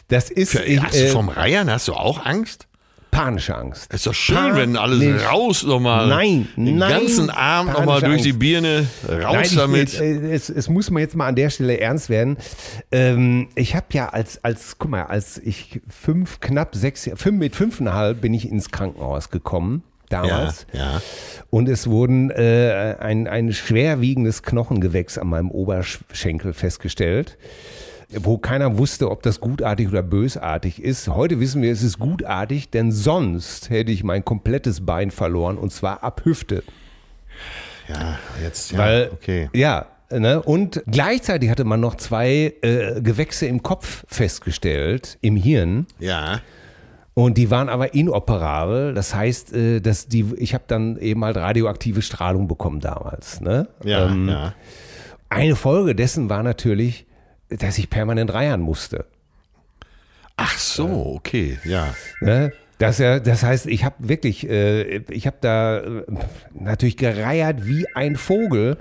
[0.10, 2.68] das ist Für, ich, hast du äh, vom Reiern, hast du auch Angst?
[3.24, 3.94] Panische Angst.
[3.94, 5.26] Ist doch schön, wenn alles Panisch.
[5.32, 6.08] raus nochmal.
[6.08, 8.40] Nein, Den nein, ganzen Abend nochmal durch die Angst.
[8.40, 10.00] Birne, raus Nein, ich, damit.
[10.00, 12.38] äh, Es, es muss mir jetzt mal an der Stelle ernst werden.
[12.92, 17.56] Ähm, ich habe ja als, als, guck mal, als ich fünf, knapp sechs, fünf, mit
[17.56, 19.84] fünfeinhalb bin ich ins Krankenhaus gekommen.
[20.12, 20.66] ja, Damals.
[20.74, 21.02] ja.
[21.50, 27.38] Und es wurden äh, ein, ein schwerwiegendes Knochengewächs an meinem Oberschenkel festgestellt,
[28.18, 31.08] wo keiner wusste, ob das gutartig oder bösartig ist.
[31.08, 35.72] Heute wissen wir, es ist gutartig, denn sonst hätte ich mein komplettes Bein verloren und
[35.72, 36.64] zwar ab Hüfte.
[37.88, 39.50] Ja, jetzt, ja, Weil, okay.
[39.54, 40.42] ja, ne?
[40.42, 45.88] und gleichzeitig hatte man noch zwei äh, Gewächse im Kopf festgestellt, im Hirn.
[46.00, 46.42] Ja,
[47.14, 48.94] Und die waren aber inoperabel.
[48.94, 53.42] Das heißt, äh, dass die, ich habe dann eben halt radioaktive Strahlung bekommen damals.
[53.42, 53.68] Ne?
[53.84, 54.54] ja, Ähm, ja.
[55.30, 57.06] Eine Folge dessen war natürlich,
[57.50, 59.06] dass ich permanent reiern musste.
[60.38, 61.94] Ach so, okay, ja.
[62.22, 62.54] Ne?
[62.78, 66.04] Das, ja, das heißt, ich habe wirklich, äh, ich habe da äh,
[66.54, 68.78] natürlich gereiert wie ein Vogel.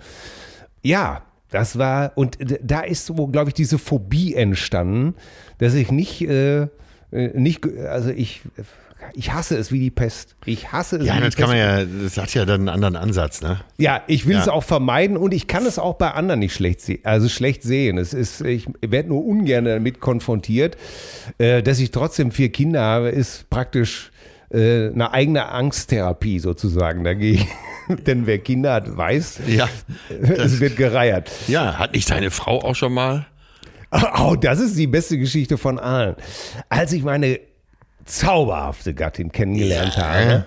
[0.82, 5.14] Ja, das war, und da ist so, glaube ich, diese Phobie entstanden,
[5.58, 6.68] dass ich nicht, äh,
[7.10, 8.42] nicht, also ich,
[9.14, 10.36] ich hasse es wie die Pest.
[10.44, 11.88] Ich hasse es Ja, wie das die kann Pest.
[11.88, 13.60] man ja, das hat ja dann einen anderen Ansatz, ne?
[13.78, 14.42] Ja, ich will Ja.
[14.42, 17.00] es auch vermeiden und ich kann es auch bei anderen nicht schlecht sehen.
[17.04, 17.98] Also schlecht sehen.
[17.98, 20.76] Es ist, ich werde nur ungern damit konfrontiert.
[21.38, 24.10] Äh, dass ich trotzdem vier Kinder habe, ist praktisch
[24.50, 27.46] äh, eine eigene Angsttherapie sozusagen dagegen.
[28.06, 29.68] Denn wer Kinder hat, weiß, Ja.
[30.36, 31.30] es wird gereiert.
[31.48, 33.26] Ja, hat nicht deine Frau auch schon mal?
[34.18, 36.14] Oh, das ist die beste Geschichte von allen.
[36.68, 37.40] Als ich meine
[38.08, 40.02] zauberhafte Gattin kennengelernt Ja.
[40.02, 40.46] habe,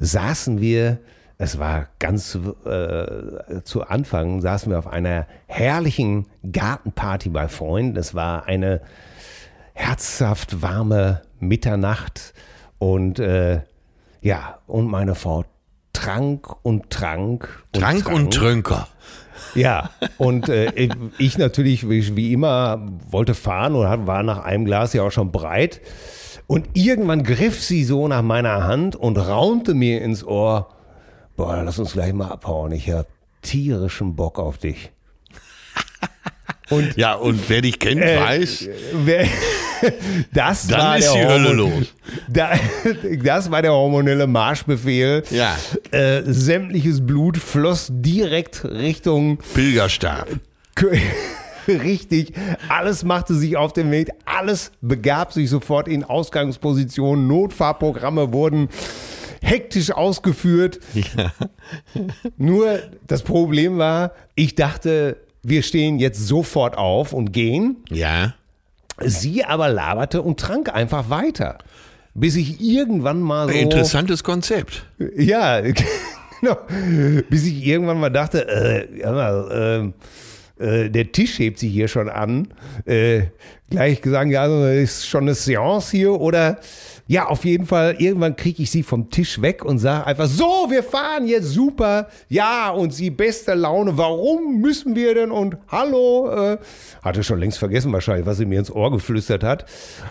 [0.00, 0.98] saßen wir,
[1.38, 7.96] es war ganz äh, zu Anfang, saßen wir auf einer herrlichen Gartenparty bei Freunden.
[7.96, 8.80] Es war eine
[9.74, 12.34] herzhaft warme Mitternacht
[12.78, 13.62] und äh,
[14.20, 15.44] ja, und meine Frau
[15.92, 18.86] trank und trank und Trank und Trönker.
[19.54, 20.88] Ja, und äh,
[21.18, 25.32] ich natürlich, wie, wie immer, wollte fahren und war nach einem Glas ja auch schon
[25.32, 25.80] breit.
[26.46, 30.68] Und irgendwann griff sie so nach meiner Hand und raunte mir ins Ohr,
[31.36, 33.06] boah, lass uns gleich mal abhauen, ich hab
[33.42, 34.90] tierischen Bock auf dich.
[36.70, 38.68] Und Ja, und wer dich kennt, äh, weiß,
[39.04, 39.26] wer,
[40.32, 41.94] das dann war ist der die Hölle Hormon- los.
[42.28, 42.50] Da,
[43.22, 45.22] das war der hormonelle Marschbefehl.
[45.30, 45.56] Ja.
[45.90, 50.28] Äh, sämtliches Blut floss direkt Richtung Pilgerstab.
[50.76, 50.98] Kö-
[51.68, 52.32] Richtig,
[52.68, 58.68] alles machte sich auf den Weg, alles begab sich sofort in Ausgangsposition, Notfahrprogramme wurden
[59.42, 60.80] hektisch ausgeführt.
[62.36, 67.76] Nur das Problem war, ich dachte, wir stehen jetzt sofort auf und gehen.
[67.90, 68.34] Ja.
[68.98, 71.58] Sie aber laberte und trank einfach weiter.
[72.14, 73.54] Bis ich irgendwann mal so.
[73.54, 74.84] Interessantes Konzept.
[75.16, 75.60] Ja,
[76.40, 76.58] genau.
[77.30, 79.92] Bis ich irgendwann mal dachte, äh, hör mal,
[80.62, 82.48] Äh, der Tisch hebt sich hier schon an.
[82.84, 83.22] Äh,
[83.70, 86.60] gleich gesagt, ja, also ist schon eine Seance hier oder
[87.12, 90.68] ja, auf jeden Fall, irgendwann kriege ich sie vom Tisch weg und sage einfach, so,
[90.70, 92.08] wir fahren jetzt super.
[92.30, 93.98] Ja, und sie beste Laune.
[93.98, 95.30] Warum müssen wir denn?
[95.30, 96.30] Und hallo.
[96.54, 96.58] Äh,
[97.02, 99.66] hatte schon längst vergessen wahrscheinlich, was sie mir ins Ohr geflüstert hat.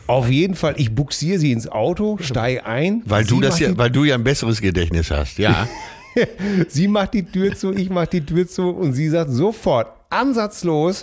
[0.06, 3.02] Auf jeden Fall, ich buxiere sie ins Auto, steige ein.
[3.06, 5.68] Weil du das ja, weil du ja ein besseres Gedächtnis hast, ja.
[6.68, 11.02] Sie macht die Tür zu, ich mach die Tür zu und sie sagt sofort, ansatzlos,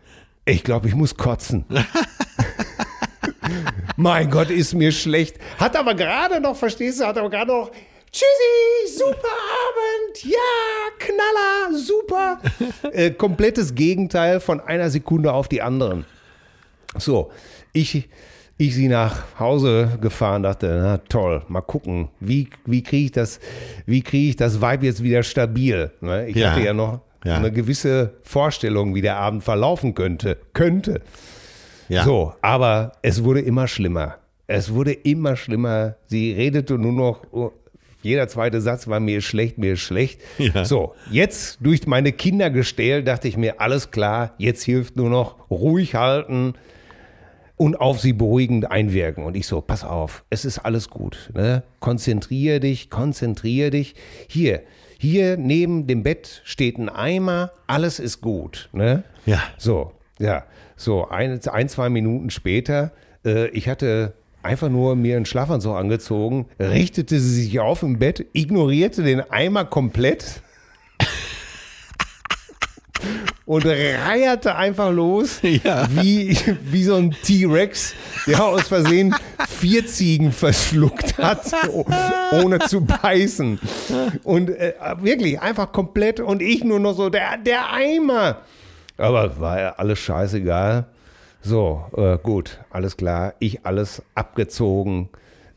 [0.44, 1.66] ich glaube, ich muss kotzen.
[3.96, 5.36] mein Gott, ist mir schlecht.
[5.58, 7.70] Hat aber gerade noch, verstehst du, hat aber gerade noch,
[8.12, 10.38] tschüssi, super Abend, ja,
[10.98, 12.40] Knaller, super.
[12.92, 16.04] Äh, komplettes Gegenteil von einer Sekunde auf die anderen.
[16.96, 17.30] So,
[17.72, 18.08] ich,
[18.58, 23.38] ich sie nach Hause gefahren, dachte, na toll, mal gucken, wie, wie kriege ich das,
[23.84, 25.90] wie kriege ich das Vibe jetzt wieder stabil?
[26.00, 26.28] Ne?
[26.28, 26.50] Ich Ja.
[26.52, 27.36] hatte ja noch Ja.
[27.36, 31.02] eine gewisse Vorstellung, wie der Abend verlaufen könnte, könnte.
[31.88, 32.04] Ja.
[32.04, 34.16] So, aber es wurde immer schlimmer.
[34.46, 35.96] Es wurde immer schlimmer.
[36.06, 37.52] Sie redete nur noch, oh,
[38.02, 40.20] jeder zweite Satz war mir schlecht, mir ist schlecht.
[40.38, 40.64] Ja.
[40.64, 45.50] So, jetzt durch meine Kinder gestählt, dachte ich mir, alles klar, jetzt hilft nur noch
[45.50, 46.54] ruhig halten
[47.56, 49.24] und auf sie beruhigend einwirken.
[49.24, 51.30] Und ich so, pass auf, es ist alles gut.
[51.34, 51.64] Ne?
[51.80, 53.94] Konzentriere dich, konzentriere dich.
[54.28, 54.62] Hier,
[54.98, 58.68] hier neben dem Bett steht ein Eimer, alles ist gut.
[58.72, 59.02] Ne?
[59.24, 59.42] Ja.
[59.58, 60.44] So, ja.
[60.76, 62.92] So, ein, ein zwei Minuten später,
[63.24, 64.12] äh, ich hatte
[64.42, 69.64] einfach nur mir einen Schlafanzug angezogen, richtete sie sich auf im Bett, ignorierte den Eimer
[69.64, 70.40] komplett
[73.44, 75.86] und reierte einfach los, Ja.
[75.90, 77.94] wie, wie so ein T-Rex,
[78.26, 79.14] der aus Versehen
[79.48, 81.40] vier Ziegen verschluckt hat,
[81.72, 81.86] oh-
[82.42, 83.58] ohne zu beißen.
[84.24, 88.42] Und äh, wirklich einfach komplett und ich nur noch so, der, der Eimer.
[88.98, 90.86] Aber war ja alles scheißegal.
[91.42, 93.34] So, äh, gut, alles klar.
[93.38, 95.08] Ich alles abgezogen.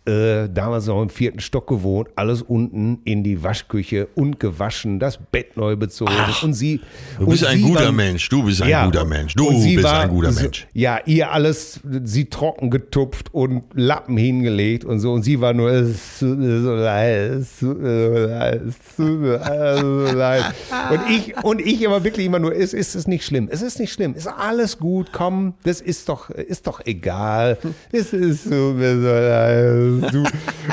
[0.10, 5.18] Äh, damals noch im vierten Stock gewohnt, alles unten in die Waschküche und gewaschen, das
[5.32, 6.12] Bett neu bezogen.
[6.42, 6.80] und sie.
[7.20, 8.28] Du bist ein guter waren- Mensch.
[8.30, 9.36] Du bist ein guter Mensch.
[9.36, 10.68] Du bist war ein guter Mensch.
[10.74, 15.12] Ja, ihr alles, sie trocken getupft und Lappen hingelegt und so.
[15.14, 18.96] Und sie war nur, es tut mir so leid, es tut mir so leid, es
[18.96, 19.80] tut mir alles
[20.12, 20.44] so leid.
[20.92, 23.80] Und ich, und ich immer wirklich immer nur, es ist, ist nicht schlimm, es ist
[23.80, 27.58] nicht schlimm, ist alles gut, komm, das ist doch, ist doch egal.
[27.92, 29.99] Es ist so mir so leid.
[30.02, 30.24] Du.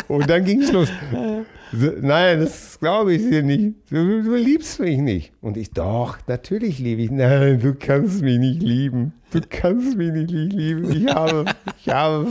[0.08, 0.88] Und dann ging es los.
[1.72, 3.74] Nein, das glaube ich dir nicht.
[3.90, 5.32] Du, du liebst mich nicht.
[5.40, 7.10] Und ich, doch, natürlich liebe ich.
[7.10, 9.12] Nein, du kannst mich nicht lieben.
[9.32, 10.90] Du kannst mich nicht lieben.
[10.92, 11.44] Ich habe,
[11.80, 12.28] ich habe,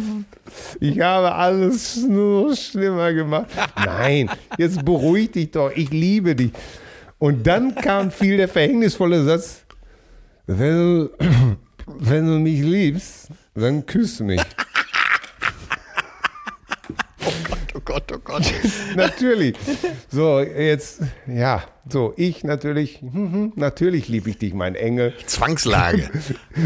[0.79, 3.47] ich habe alles nur schlimmer gemacht.
[3.75, 5.71] Nein, jetzt beruhig dich doch.
[5.75, 6.51] Ich liebe dich.
[7.17, 9.65] Und dann kam viel der verhängnisvolle Satz.
[10.47, 11.09] Wenn du,
[11.99, 14.41] wenn du mich liebst, dann küss mich.
[17.73, 18.43] Oh Gott, oh Gott.
[18.95, 19.55] natürlich.
[20.09, 25.13] So, jetzt, ja, so, ich natürlich, mhm, natürlich liebe ich dich, mein Engel.
[25.25, 26.09] Zwangslage.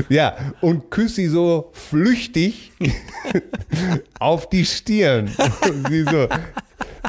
[0.08, 2.72] Ja, und küsse sie so flüchtig
[4.20, 5.30] auf die Stirn.
[5.62, 6.28] Und sie so,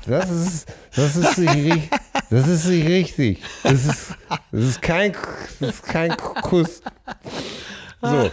[0.06, 1.90] das ist, das ist nicht richtig.
[2.30, 3.42] Das ist nicht richtig.
[3.62, 4.14] Das ist,
[4.50, 5.12] das ist kein,
[5.60, 6.82] das ist kein Kuss.
[8.02, 8.30] So.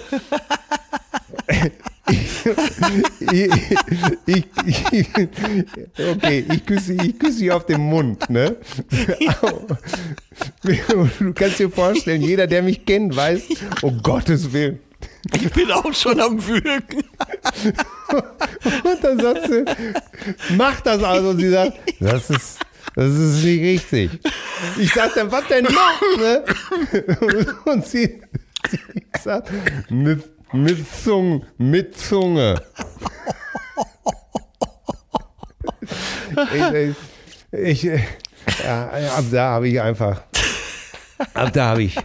[2.09, 3.49] Ich,
[4.65, 5.07] ich, ich,
[5.97, 8.55] okay, ich küsse, ich küsse sie auf den Mund, ne?
[11.19, 13.43] Du kannst dir vorstellen, jeder, der mich kennt, weiß,
[13.81, 14.79] um Gottes Willen.
[15.33, 17.03] Ich bin auch schon am Würgen.
[18.83, 19.65] Und dann sagt sie,
[20.55, 21.29] mach das also.
[21.29, 22.59] Und sie sagt, das ist,
[22.95, 24.11] das ist nicht richtig.
[24.77, 26.17] Ich sag dann, was denn noch?
[26.17, 26.43] Ne?
[27.65, 28.21] Und sie,
[28.69, 28.79] sie
[29.21, 29.51] sagt,
[29.89, 32.61] mit, mit Zunge, mit Zunge.
[37.51, 37.83] Ich, ich,
[38.63, 40.21] ja, ab da habe ich einfach,
[41.33, 41.97] ab da habe ich,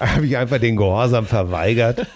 [0.00, 2.06] habe ich einfach den Gehorsam verweigert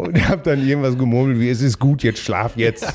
[0.00, 2.94] und habe dann irgendwas gemurmelt wie, es ist gut, jetzt schlaf jetzt.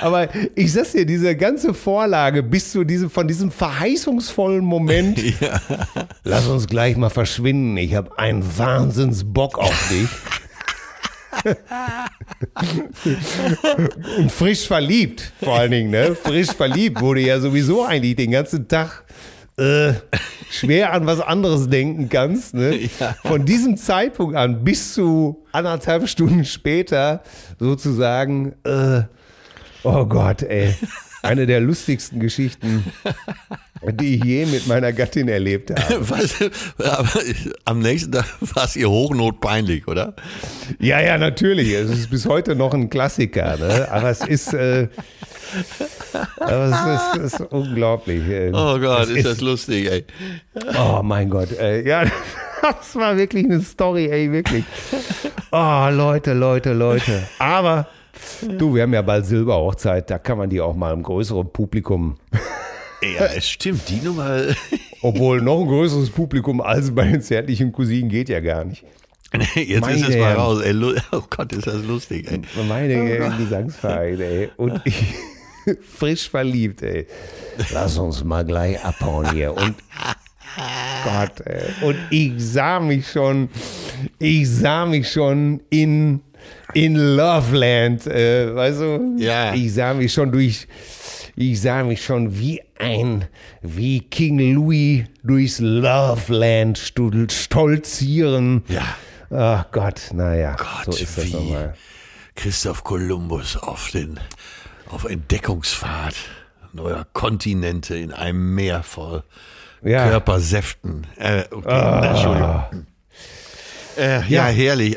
[0.00, 5.20] Aber ich sag's dir, diese ganze Vorlage bis zu diesem, von diesem verheißungsvollen Moment,
[6.24, 10.08] lass uns gleich mal verschwinden, ich habe einen Wahnsinnsbock auf dich.
[14.18, 16.14] Und frisch verliebt, vor allen Dingen, ne?
[16.14, 19.04] Frisch verliebt wurde ja sowieso eigentlich den ganzen Tag
[19.56, 19.94] äh,
[20.50, 22.54] schwer an was anderes denken kannst.
[22.54, 22.88] Ne?
[23.24, 27.22] Von diesem Zeitpunkt an bis zu anderthalb Stunden später
[27.58, 29.02] sozusagen, äh,
[29.82, 30.74] oh Gott, ey.
[31.22, 32.84] eine der lustigsten Geschichten,
[33.92, 36.04] die ich je mit meiner Gattin erlebt habe.
[36.78, 37.08] Aber
[37.64, 40.14] am nächsten Tag war es ihr hochnotpeinlich, oder?
[40.78, 41.72] Ja, ja, natürlich.
[41.72, 43.56] Es ist bis heute noch ein Klassiker.
[43.56, 43.88] Ne?
[43.90, 44.88] Aber es ist, äh,
[46.40, 48.26] aber es ist, ist unglaublich.
[48.28, 48.50] äh.
[48.52, 50.04] Oh Gott, Es ist das lustig, ey.
[50.78, 52.04] Oh mein Gott, äh, ja,
[52.62, 54.64] das war wirklich eine Story, ey, wirklich.
[55.52, 57.22] Oh, Leute, Leute, Leute.
[57.38, 57.86] Aber
[58.58, 62.16] du, wir haben ja bald Silberhochzeit, da kann man die auch mal im größeren Publikum,
[63.04, 64.40] Ja, es stimmt, die Nummer.
[65.04, 68.84] obwohl noch ein größeres Publikum als bei den zärtlichen Cousinen geht ja gar nicht.
[69.54, 70.74] Jetzt Meine ist es mal raus, ey.
[71.12, 72.40] Oh Gott, ist das lustig, ey.
[72.66, 74.50] Meine äh, Gesangsverein, ey.
[74.56, 75.02] Und ich,
[75.82, 77.06] frisch verliebt, ey.
[77.72, 79.52] Lass uns mal gleich abhauen hier.
[79.52, 79.74] Und
[81.04, 81.64] Gott, ey.
[81.82, 83.50] Und ich sah mich schon,
[84.18, 86.20] ich sah mich schon in,
[86.74, 89.16] in Loveland, äh, weißt du?
[89.18, 89.54] Ja.
[89.54, 90.66] Ich sah mich schon durch,
[91.36, 93.26] ich sah mich schon wie ein,
[93.62, 98.62] wie King Louis durchs Loveland stolzieren.
[98.68, 98.82] Ja.
[99.30, 101.74] Ach Gott, naja, Gott, so ist das wie nochmal.
[102.36, 104.20] Christoph Kolumbus auf den,
[104.90, 106.14] auf Entdeckungsfahrt
[106.72, 109.22] neuer Kontinente in einem Meer voll
[109.82, 110.08] Ja.
[110.08, 111.06] Körpersäften.
[111.16, 112.86] Äh, okay, Entschuldigung.
[113.96, 114.24] Äh, ja.
[114.28, 114.46] Ja.
[114.46, 114.96] herrlich.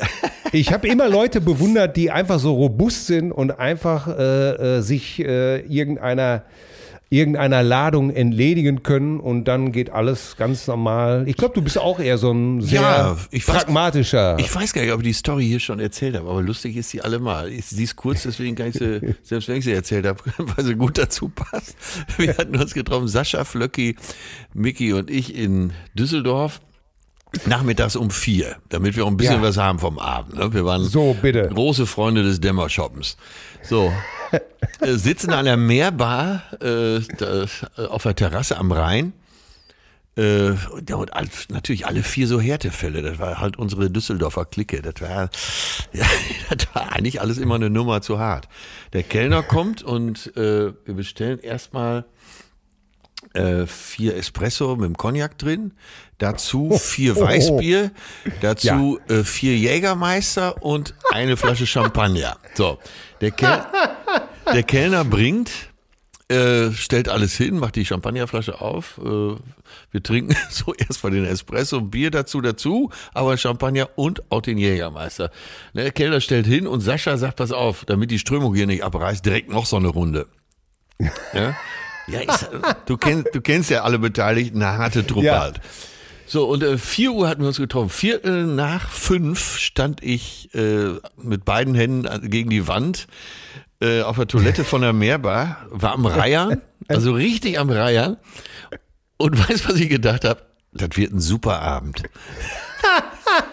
[0.52, 5.20] Ich habe immer Leute bewundert, die einfach so robust sind und einfach äh, äh, sich
[5.20, 6.43] äh, irgendeiner
[7.10, 11.24] irgendeiner Ladung entledigen können und dann geht alles ganz normal.
[11.26, 14.36] Ich glaube, du bist auch eher so ein sehr Ja, ich weiß- pragmatischer.
[14.39, 16.89] Ich weiß gar nicht, ob ich die Story hier schon erzählt habe, aber lustig ist
[16.89, 17.50] sie allemal.
[17.62, 20.76] Sie ist kurz, deswegen kann ich sie, selbst wenn ich sie erzählt habe, weil sie
[20.76, 21.78] gut dazu passt.
[22.18, 23.95] Wir hatten uns getroffen, Sascha, Flöcki,
[24.54, 26.60] Mickey und ich in Düsseldorf.
[27.46, 29.42] Nachmittags um vier, damit wir auch ein bisschen Ja.
[29.42, 30.36] was haben vom Abend.
[30.36, 30.54] ne?
[30.54, 31.48] Wir waren So, bitte.
[31.54, 33.18] große Freunde des Dämmershoppens.
[33.64, 33.92] So,
[34.32, 39.14] äh, sitzen an der Meerbar äh, da, äh, auf der Terrasse am Rhein.
[40.16, 40.54] Äh,
[40.94, 43.04] und all, natürlich alle vier so Härtefälle.
[43.04, 44.82] Das war halt unsere Düsseldorfer Clique.
[44.82, 45.30] Das war,
[45.94, 46.06] ja,
[46.50, 48.48] das war eigentlich alles immer eine Nummer zu hart.
[48.94, 52.06] Der Kellner kommt und äh, wir bestellen erstmal
[53.34, 55.74] äh, vier Espresso mit dem Cognac drin,
[56.18, 57.92] dazu vier Weißbier,
[58.42, 62.38] dazu äh, vier Jägermeister und eine Flasche Champagner.
[62.56, 62.80] So,
[63.22, 63.66] der, Kel
[64.54, 65.52] der Kellner bringt,
[66.30, 69.00] äh, stellt alles hin, macht die Champagnerflasche auf.
[69.04, 69.36] Äh,
[69.92, 75.32] wir trinken so erstmal den Espresso, Bier dazu, dazu, aber Champagner und auch den Jägermeister.
[75.74, 78.84] Ne, Der Kellner stellt hin und Sascha sagt, pass auf, damit die Strömung hier nicht
[78.84, 80.28] abreißt, direkt noch so eine Runde.
[81.34, 81.56] Ja,
[82.08, 82.28] ja ich,
[82.86, 85.39] du, kennst, du kennst ja alle Beteiligten, eine harte Truppe Ja.
[85.41, 85.60] halt.
[86.30, 87.89] So, und äh, 4 Uhr hatten wir uns getroffen.
[87.89, 93.08] Viertel nach fünf stand ich äh, mit beiden Händen an- gegen die Wand
[93.82, 98.18] äh, auf der Toilette von der Meerbar, war am Reiern, also richtig am Reiern.
[99.18, 100.41] Und weißt, was ich gedacht habe?
[100.74, 102.03] Das wird ein super Abend.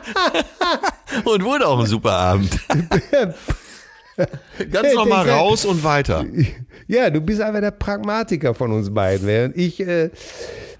[1.24, 2.59] und wurde auch ein super Abend.
[4.70, 6.24] Ganz normal raus und weiter.
[6.86, 9.26] Ja, du bist einfach der Pragmatiker von uns beiden.
[9.26, 10.10] Während ich, äh,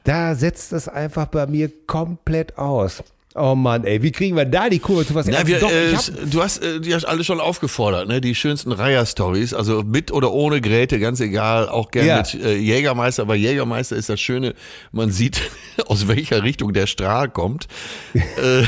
[0.05, 3.03] da setzt das einfach bei mir komplett aus.
[3.37, 5.27] Oh Mann, ey, wie kriegen wir da die Kurve zu was?
[5.27, 5.91] Na, wir, Doch, äh,
[6.31, 8.21] du hast äh, die hast alle schon aufgefordert, ne?
[8.21, 12.17] Die schönsten Reiher-Stories, also mit oder ohne Gräte, ganz egal, auch gerne Ja.
[12.19, 13.23] mit äh, Jägermeister.
[13.23, 14.55] Aber Jägermeister ist das Schöne,
[14.93, 15.43] man sieht,
[15.87, 17.67] aus welcher Richtung der Strahl kommt.
[18.15, 18.63] äh,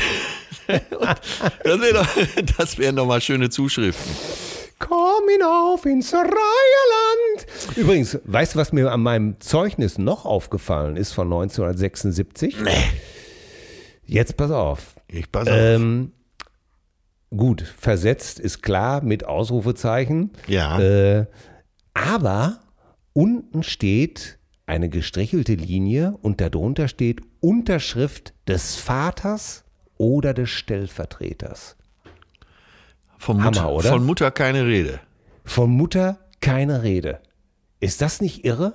[1.63, 4.11] das wären doch, wären doch mal schöne Zuschriften.
[4.79, 7.75] Komm hinauf ins Reiherland.
[7.75, 12.57] Übrigens, weißt du, was mir an meinem Zeugnis noch aufgefallen ist von 1976?
[12.63, 12.71] Nee.
[14.05, 14.95] Jetzt pass auf.
[15.07, 15.53] Ich pass auf.
[15.53, 16.11] Ähm,
[17.29, 20.31] gut, versetzt ist klar mit Ausrufezeichen.
[20.47, 20.79] Ja.
[20.79, 21.25] Äh,
[21.93, 22.59] aber
[23.13, 29.63] unten steht eine gestrichelte Linie und darunter steht Unterschrift des Vaters
[29.97, 31.77] oder des Stellvertreters.
[33.17, 33.89] Von, Hammer, Mutter, oder?
[33.89, 34.99] von Mutter keine Rede.
[35.43, 37.19] Von Mutter keine Rede.
[37.79, 38.73] Ist das nicht irre?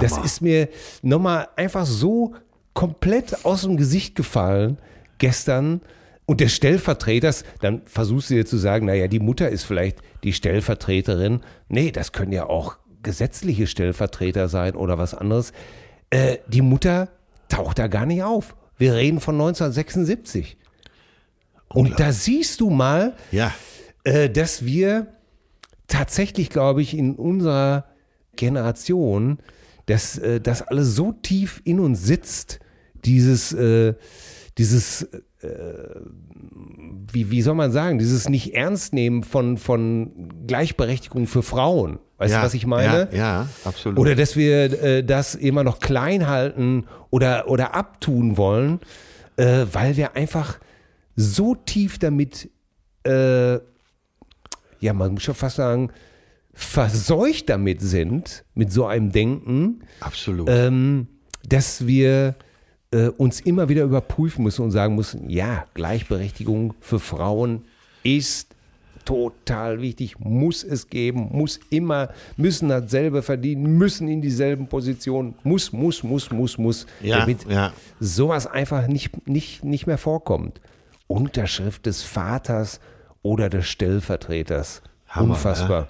[0.00, 0.24] Das Hammer.
[0.24, 0.68] ist mir
[1.02, 2.34] nochmal einfach so
[2.74, 4.78] komplett aus dem Gesicht gefallen
[5.18, 5.80] gestern.
[6.26, 10.34] Und der Stellvertreters, dann versuchst du dir zu sagen, naja, die Mutter ist vielleicht die
[10.34, 11.40] Stellvertreterin.
[11.68, 15.52] Nee, das können ja auch gesetzliche Stellvertreter sein oder was anderes.
[16.10, 17.08] Äh, die Mutter
[17.48, 18.54] taucht da gar nicht auf.
[18.76, 20.58] Wir reden von 1976.
[21.68, 23.52] Und da siehst du mal, Ja.
[24.04, 25.08] äh, dass wir
[25.86, 27.84] tatsächlich, glaube ich, in unserer
[28.36, 29.38] Generation,
[29.86, 32.60] dass äh, das alles so tief in uns sitzt,
[33.04, 33.94] dieses, äh,
[34.58, 35.18] dieses, äh,
[37.12, 41.98] wie, wie soll man sagen, dieses nicht ernst nehmen von, von Gleichberechtigung für Frauen.
[42.18, 43.08] Weißt ja, du, was ich meine?
[43.12, 43.98] Ja, ja absolut.
[43.98, 48.80] Oder dass wir äh, das immer noch klein halten oder, oder abtun wollen,
[49.36, 50.58] äh, weil wir einfach
[51.18, 52.48] so tief damit,
[53.04, 55.90] äh, ja, man muss schon fast sagen,
[56.54, 60.48] verseucht damit sind, mit so einem Denken, absolut.
[60.48, 61.08] ähm,
[61.48, 62.36] dass wir
[62.92, 67.64] äh, uns immer wieder überprüfen müssen und sagen müssen, ja, Gleichberechtigung für Frauen
[68.04, 68.54] ist
[69.04, 75.72] total wichtig, muss es geben, muss immer, müssen dasselbe verdienen, müssen in dieselben Positionen, muss,
[75.72, 77.72] muss, muss, muss, muss, Ja, damit ja.
[77.98, 80.60] sowas einfach nicht, nicht, nicht mehr vorkommt.
[81.08, 82.80] Unterschrift des Vaters
[83.22, 84.82] oder des Stellvertreters.
[85.08, 85.88] Hammer, Unfassbar.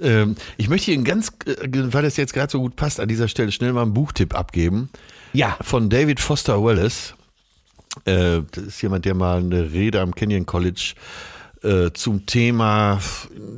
[0.00, 3.28] Ähm, ich möchte einen ganz, äh, weil das jetzt gerade so gut passt, an dieser
[3.28, 4.90] Stelle schnell mal einen Buchtipp abgeben.
[5.32, 5.56] Ja.
[5.60, 7.14] Von David Foster Wallace.
[8.04, 10.94] Äh, das ist jemand, der mal eine Rede am Kenyon College
[11.62, 13.00] äh, zum Thema,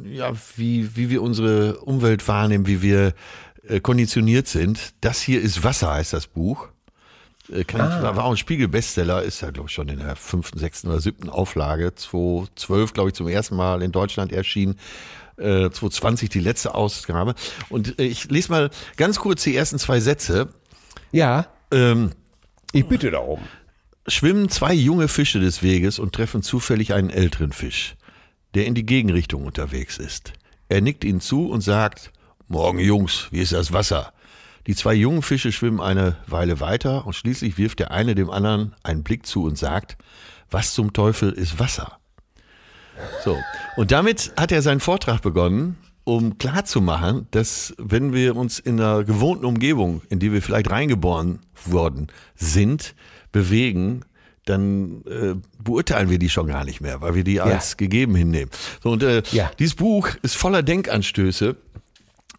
[0.04, 3.14] ja, wie, wie wir unsere Umwelt wahrnehmen, wie wir
[3.68, 4.94] äh, konditioniert sind.
[5.00, 6.68] Das hier ist Wasser, heißt das Buch.
[7.50, 10.88] Äh, ich, war auch ein Spiegel-Bestseller, ist ja, glaube ich, schon in der fünften, sechsten
[10.88, 11.94] oder siebten Auflage.
[11.94, 14.78] 2012, glaube ich, zum ersten Mal in Deutschland erschienen.
[15.36, 17.34] Äh, 2020 die letzte Ausgabe.
[17.68, 20.48] Und äh, ich lese mal ganz kurz die ersten zwei Sätze.
[21.12, 22.12] Ja, Ähm,
[22.72, 23.40] ich bitte darum.
[24.06, 27.96] schwimmen zwei junge Fische des Weges und treffen zufällig einen älteren Fisch,
[28.54, 30.32] der in die Gegenrichtung unterwegs ist.
[30.68, 32.12] Er nickt ihnen zu und sagt,
[32.46, 34.12] Morgen Jungs, wie ist das Wasser?
[34.66, 38.74] Die zwei jungen Fische schwimmen eine Weile weiter und schließlich wirft der eine dem anderen
[38.82, 39.96] einen Blick zu und sagt,
[40.50, 41.98] was zum Teufel ist Wasser?
[43.24, 43.36] So,
[43.76, 49.04] und damit hat er seinen Vortrag begonnen, um klarzumachen, dass wenn wir uns in einer
[49.04, 52.94] gewohnten Umgebung, in die wir vielleicht reingeboren worden sind,
[53.32, 54.04] bewegen,
[54.44, 58.50] dann äh, beurteilen wir die schon gar nicht mehr, weil wir die als gegeben hinnehmen.
[58.82, 59.50] So, und äh, Ja.
[59.58, 61.56] dieses Buch ist voller Denkanstöße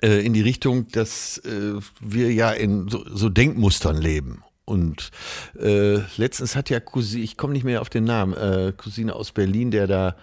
[0.06, 4.44] äh, in die Richtung, dass äh, wir ja in so, so Denkmustern leben.
[4.66, 5.12] Und
[5.60, 9.32] äh, letztens hat ja Cousine, ich komme nicht mehr auf den Namen, äh, Cousine aus
[9.32, 10.16] Berlin, der da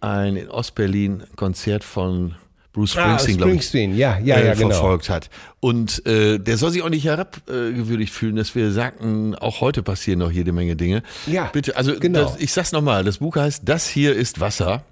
[0.00, 2.34] ein in Ostberlin Konzert von
[2.72, 4.70] Bruce Ah, Springsteen, glaube ich, Springsteen, ja, ja, ja, genau.
[4.70, 5.30] verfolgt hat.
[5.60, 10.20] Und äh, der soll sich auch nicht herabgewürdigt fühlen, dass wir sagten, auch heute passieren
[10.20, 11.02] noch jede Menge Dinge.
[11.26, 11.76] Ja, bitte.
[11.76, 12.22] Also genau.
[12.22, 14.84] das, ich sag's nochmal, das Buch heißt Das hier ist Wasser.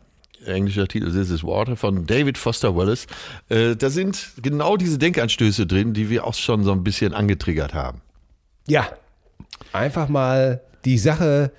[0.46, 3.06] Englischer Titel This is Water von David Foster Wallace.
[3.48, 7.74] Äh, da sind genau diese Denkanstöße drin, die wir auch schon so ein bisschen angetriggert
[7.74, 8.00] haben.
[8.66, 8.88] Ja,
[9.72, 11.52] einfach mal die Sache,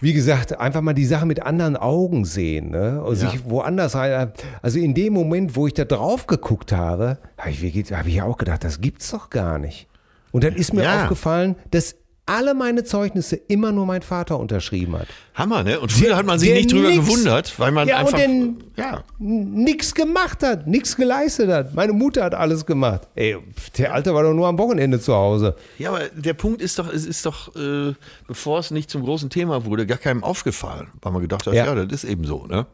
[0.00, 3.02] wie gesagt, einfach mal die Sache mit anderen Augen sehen, ne?
[3.02, 3.30] Und Ja.
[3.30, 4.32] sich woanders rein.
[4.62, 8.24] Also in dem Moment, wo ich da drauf geguckt habe, habe ich, habe ich ja
[8.24, 9.86] auch gedacht, das gibt's doch gar nicht.
[10.30, 11.02] Und dann ist mir Ja.
[11.02, 11.96] aufgefallen, dass
[12.28, 15.08] alle meine Zeugnisse immer nur mein Vater unterschrieben hat.
[15.34, 15.80] Hammer, ne?
[15.80, 18.18] Und früher Der- hat man sich nicht drüber nix- gewundert, weil man Ja, und einfach.
[18.18, 19.02] den- ja.
[19.18, 21.74] Nix gemacht hat, nix geleistet hat.
[21.74, 23.08] Meine Mutter hat alles gemacht.
[23.14, 23.36] Ey,
[23.78, 25.56] der Alte war doch nur am Wochenende zu Hause.
[25.78, 27.94] ja, aber der Punkt ist doch, es ist doch, äh,
[28.26, 31.64] bevor es nicht zum großen Thema wurde, gar keinem aufgefallen, weil man gedacht hat, ja,
[31.66, 31.74] Ja.
[31.74, 32.66] das ist eben so, ne?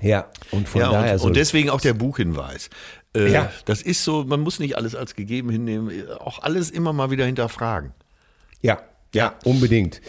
[0.00, 1.26] Ja, und von ja, daher und, so.
[1.28, 2.68] und deswegen auch der Buchhinweis.
[3.16, 3.50] Äh, Ja.
[3.64, 7.24] Das ist so, man muss nicht alles als gegeben hinnehmen, auch alles immer mal wieder
[7.26, 7.92] hinterfragen.
[8.64, 8.78] Ja,
[9.14, 10.00] ja, unbedingt.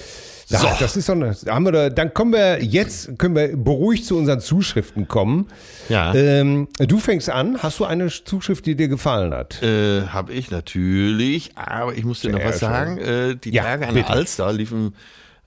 [0.50, 0.68] Da, So.
[0.80, 4.06] Das ist doch eine, da haben wir da, dann kommen wir jetzt, können wir beruhigt
[4.06, 5.48] zu unseren Zuschriften kommen.
[5.90, 6.14] Ja.
[6.14, 7.62] Ähm, du fängst an.
[7.62, 9.62] Hast du eine Zuschrift, die dir gefallen hat?
[9.62, 12.98] Äh, Habe ich natürlich, aber ich muss dir noch was sagen.
[13.00, 14.96] Äh, die Ja, Tage an der Alster liefen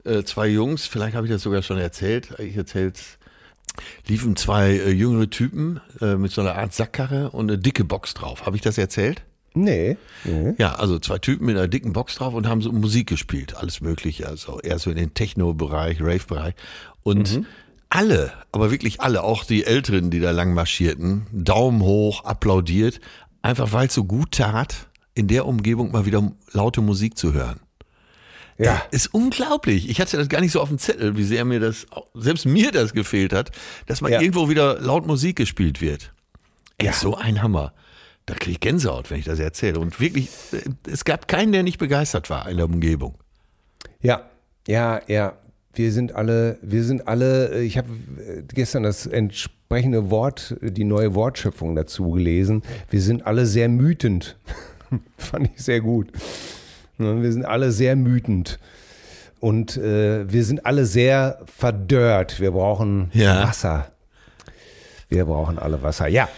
[0.05, 3.19] äh, zwei Jungs, vielleicht habe ich das sogar schon erzählt, ich erzähl's,
[4.07, 8.15] liefen zwei äh, jüngere Typen äh, mit so einer Art Sackkarre und eine dicke Box
[8.15, 8.47] drauf.
[8.47, 9.23] Habe ich das erzählt?
[9.55, 9.97] Nee.
[10.25, 10.55] nee.
[10.59, 13.81] Ja, also zwei Typen mit einer dicken Box drauf und haben so Musik gespielt, alles
[13.81, 16.55] Mögliche, also eher so in den Techno-Bereich, Rave-Bereich.
[17.03, 17.43] Und
[17.91, 23.01] alle, aber wirklich alle, auch die Älteren, die da lang marschierten, Daumen hoch, applaudiert,
[23.43, 27.59] einfach weil es so gut tat, in der Umgebung mal wieder laute Musik zu hören.
[28.59, 28.83] Ja.
[28.91, 29.89] Ist unglaublich.
[29.89, 32.73] Ich hatte das gar nicht so auf dem Zettel, wie sehr mir das, selbst mir
[32.73, 33.53] das gefehlt hat,
[33.87, 34.21] dass mal Ja.
[34.21, 36.13] irgendwo wieder laut Musik gespielt wird.
[36.77, 36.93] Ey, Ja.
[36.93, 37.73] so ein Hammer.
[38.29, 39.81] Da kriege ich Gänsehaut, wenn ich das erzähle.
[39.81, 40.59] Und wirklich, äh,
[40.91, 43.15] es gab keinen, der nicht begeistert war in der Umgebung.
[44.03, 44.23] Ja,
[44.67, 45.33] ja, ja.
[45.73, 50.85] Wir sind alle, wir sind alle, äh, ich habe äh, gestern das entsprechende Wort, die
[50.85, 52.63] neue Wortschöpfung dazu gelesen.
[52.91, 54.37] Wir sind alle sehr mütend.
[55.17, 56.13] Fand ich sehr gut.
[56.99, 58.59] Ne, Wir sind alle sehr mütend.
[59.41, 62.41] Und äh, wir sind alle sehr verdörrt.
[62.41, 63.49] Wir brauchen Ja.
[63.49, 63.91] Wasser.
[65.09, 66.07] Wir brauchen alle Wasser.
[66.09, 66.29] Ja,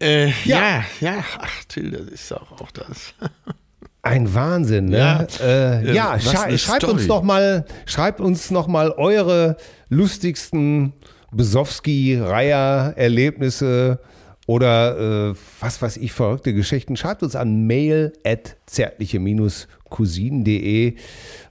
[0.00, 0.44] Äh, Ja.
[0.44, 1.24] ja, ja.
[1.40, 3.14] Ach, Till, das ist auch, auch das.
[4.02, 4.98] Ein Wahnsinn, ne?
[4.98, 5.26] Ja.
[5.44, 6.94] äh, ja schrei schreibt Story.
[6.94, 9.56] uns noch mal, schreibt uns noch mal eure
[9.88, 10.92] lustigsten
[11.32, 13.98] Besowski-Reiher-Erlebnisse
[14.46, 20.96] oder äh, was weiß ich, verrückte Geschichten, schreibt uns an mail at zärtliche-cousinen.de,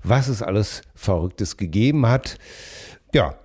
[0.03, 2.38] was es alles Verrücktes gegeben hat.
[3.13, 3.36] Ja,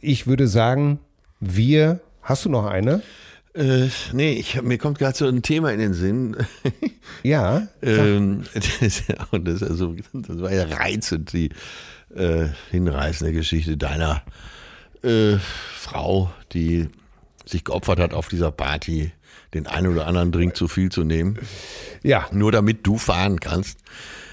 [0.00, 0.98] ich würde sagen,
[1.40, 3.02] wir, hast du noch eine?
[3.54, 6.36] Äh, nee, ich, mir kommt gerade so ein Thema in den Sinn.
[7.24, 7.66] Ja.
[7.82, 9.02] ähm, das,
[9.32, 11.48] und das, also, das war ja reizend, die
[12.14, 14.22] äh, hinreißende Geschichte deiner
[15.02, 15.36] äh,
[15.74, 16.88] Frau, die
[17.46, 19.10] sich geopfert hat auf dieser Party,
[19.54, 21.38] den einen oder anderen Drink zu viel zu nehmen,
[22.02, 23.78] Ja, nur damit du fahren kannst.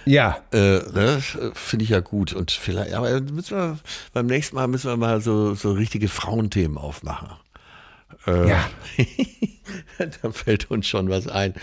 [0.05, 0.37] ja.
[0.51, 2.33] Äh, das finde ich ja gut.
[2.33, 3.79] Und vielleicht, aber müssen wir,
[4.13, 7.29] beim nächsten Mal müssen wir mal so, so richtige Frauenthemen aufmachen.
[8.27, 8.69] Äh, Ja.
[10.21, 11.53] da fällt uns schon was ein,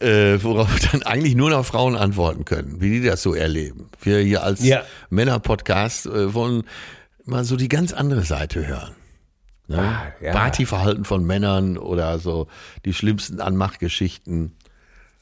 [0.00, 3.88] äh, worauf dann eigentlich nur noch Frauen antworten können, wie die das so erleben.
[4.02, 4.82] Wir hier als Ja.
[5.10, 6.64] Männer-Podcast äh, wollen
[7.24, 8.92] mal so die ganz andere Seite hören.
[9.68, 9.78] Ne?
[9.78, 10.32] Ah, ja.
[10.32, 12.48] Partyverhalten von Männern oder so
[12.84, 14.52] die schlimmsten Anmachgeschichten.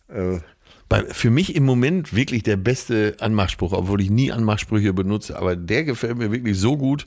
[0.09, 0.39] Äh,
[0.89, 5.55] bei, für mich im Moment wirklich der beste Anmachspruch, obwohl ich nie Anmachsprüche benutze, aber
[5.55, 7.07] der gefällt mir wirklich so gut,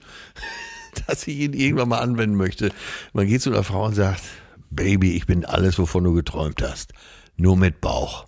[1.07, 2.71] dass ich ihn irgendwann mal anwenden möchte.
[3.13, 4.21] Man geht zu einer Frau und sagt,
[4.69, 6.93] Baby, ich bin alles, wovon du geträumt hast.
[7.37, 8.25] Nur mit Bauch.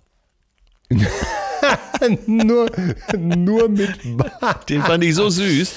[2.26, 2.70] nur,
[3.18, 4.70] nur mit Bart.
[4.70, 5.72] Den fand ich so süß.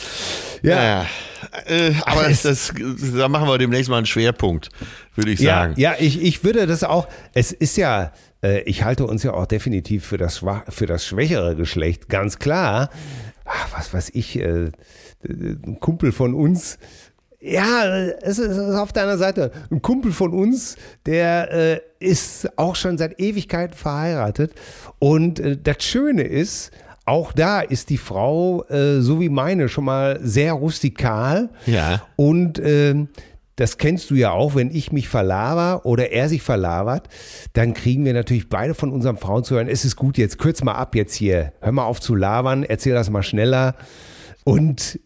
[0.61, 0.75] Ja.
[0.75, 1.05] Naja,
[1.65, 2.73] äh, aber das, das,
[3.15, 4.69] da machen wir demnächst mal einen Schwerpunkt,
[5.15, 5.73] würde ich Ja, sagen.
[5.77, 8.11] ja ich, ich würde das auch, es ist ja,
[8.43, 12.89] äh, ich halte uns ja auch definitiv für das, für das schwächere Geschlecht, ganz klar.
[13.45, 14.71] Ach, was weiß ich, äh,
[15.23, 16.77] ein Kumpel von uns,
[17.41, 17.85] ja,
[18.21, 19.51] es ist, auf deiner Seite.
[19.71, 24.53] Ein Kumpel von uns, der äh, ist auch schon seit Ewigkeiten verheiratet.
[24.99, 26.71] Und äh, das Schöne ist,
[27.05, 31.49] auch da ist die Frau, äh, so wie meine, schon mal sehr rustikal.
[31.65, 32.01] Ja.
[32.17, 33.07] Und ähm,
[33.55, 37.09] das kennst du ja auch, wenn ich mich verlaber oder er sich verlabert,
[37.53, 40.63] dann kriegen wir natürlich beide von unseren Frauen zu hören, es ist gut, jetzt kürz
[40.63, 43.75] mal ab jetzt hier, hör mal auf zu labern, erzähl das mal schneller.
[44.45, 44.99] Und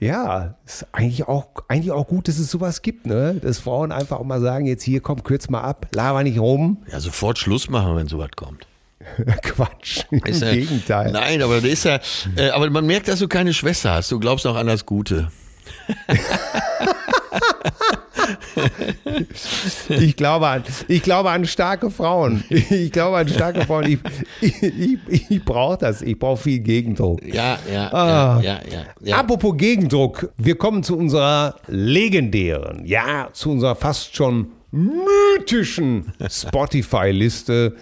[0.00, 3.34] ja, ist eigentlich auch, eigentlich auch gut, dass es sowas gibt, ne?
[3.42, 6.78] Dass Frauen einfach auch mal sagen, jetzt hier, komm, kürz mal ab, laber nicht rum.
[6.92, 8.66] Ja, sofort Schluss machen, wenn sowas kommt.
[9.42, 11.12] Quatsch, im Ist ja- Gegenteil.
[11.12, 12.00] Nein, aber das ist ja,
[12.36, 14.10] äh, aber man merkt, dass du keine Schwester hast.
[14.10, 15.30] Du glaubst auch an das Gute.
[19.88, 22.42] Ich glaube an, ich glaube an starke Frauen.
[22.48, 23.86] Ich glaube an starke Frauen.
[23.86, 23.98] Ich,
[24.62, 26.02] ich, ich, ich brauche das.
[26.02, 27.22] Ich brauche viel Gegendruck.
[27.24, 28.40] Ja, ja, Ah.
[28.42, 29.16] ja, ja, ja.
[29.18, 37.74] Apropos Gegendruck, wir kommen zu unserer legendären, ja, zu unserer fast schon mythischen Spotify-Liste,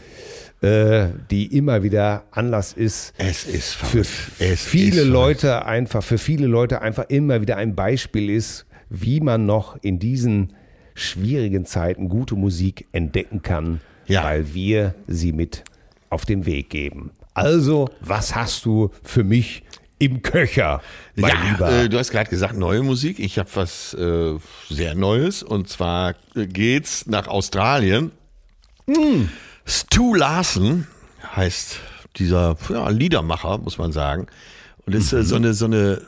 [0.60, 3.14] äh, die immer wieder Anlass ist.
[3.18, 4.08] Es ist Für verrückt.
[4.38, 5.08] Es viele ist.
[5.08, 8.66] Leute einfach, für viele Leute einfach immer wieder ein Beispiel ist,
[9.02, 10.54] wie man noch in diesen
[10.94, 14.22] schwierigen Zeiten gute Musik entdecken kann, Ja.
[14.24, 15.64] weil wir sie mit
[16.10, 17.10] auf den Weg geben.
[17.34, 19.64] Also, was hast du für mich
[19.98, 20.80] im Köcher,
[21.16, 21.72] mein ja, Lieber?
[21.72, 23.18] äh, du hast gerade gesagt, neue Musik.
[23.18, 24.34] Ich habe was äh,
[24.68, 28.12] sehr Neues und zwar äh, geht's nach Australien.
[28.86, 29.30] Hm.
[29.66, 30.86] Stu Larsen
[31.34, 31.80] heißt
[32.16, 34.26] dieser ja, Liedermacher, muss man sagen.
[34.86, 35.22] Und ist äh, Mhm.
[35.24, 36.02] so eine so eine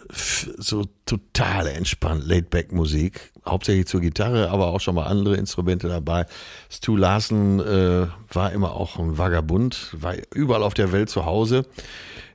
[0.59, 6.27] so totale entspannt Laidback Musik, hauptsächlich zur Gitarre, aber auch schon mal andere Instrumente dabei.
[6.71, 11.65] Stu Larsen äh, war immer auch ein Vagabund, war überall auf der Welt zu Hause,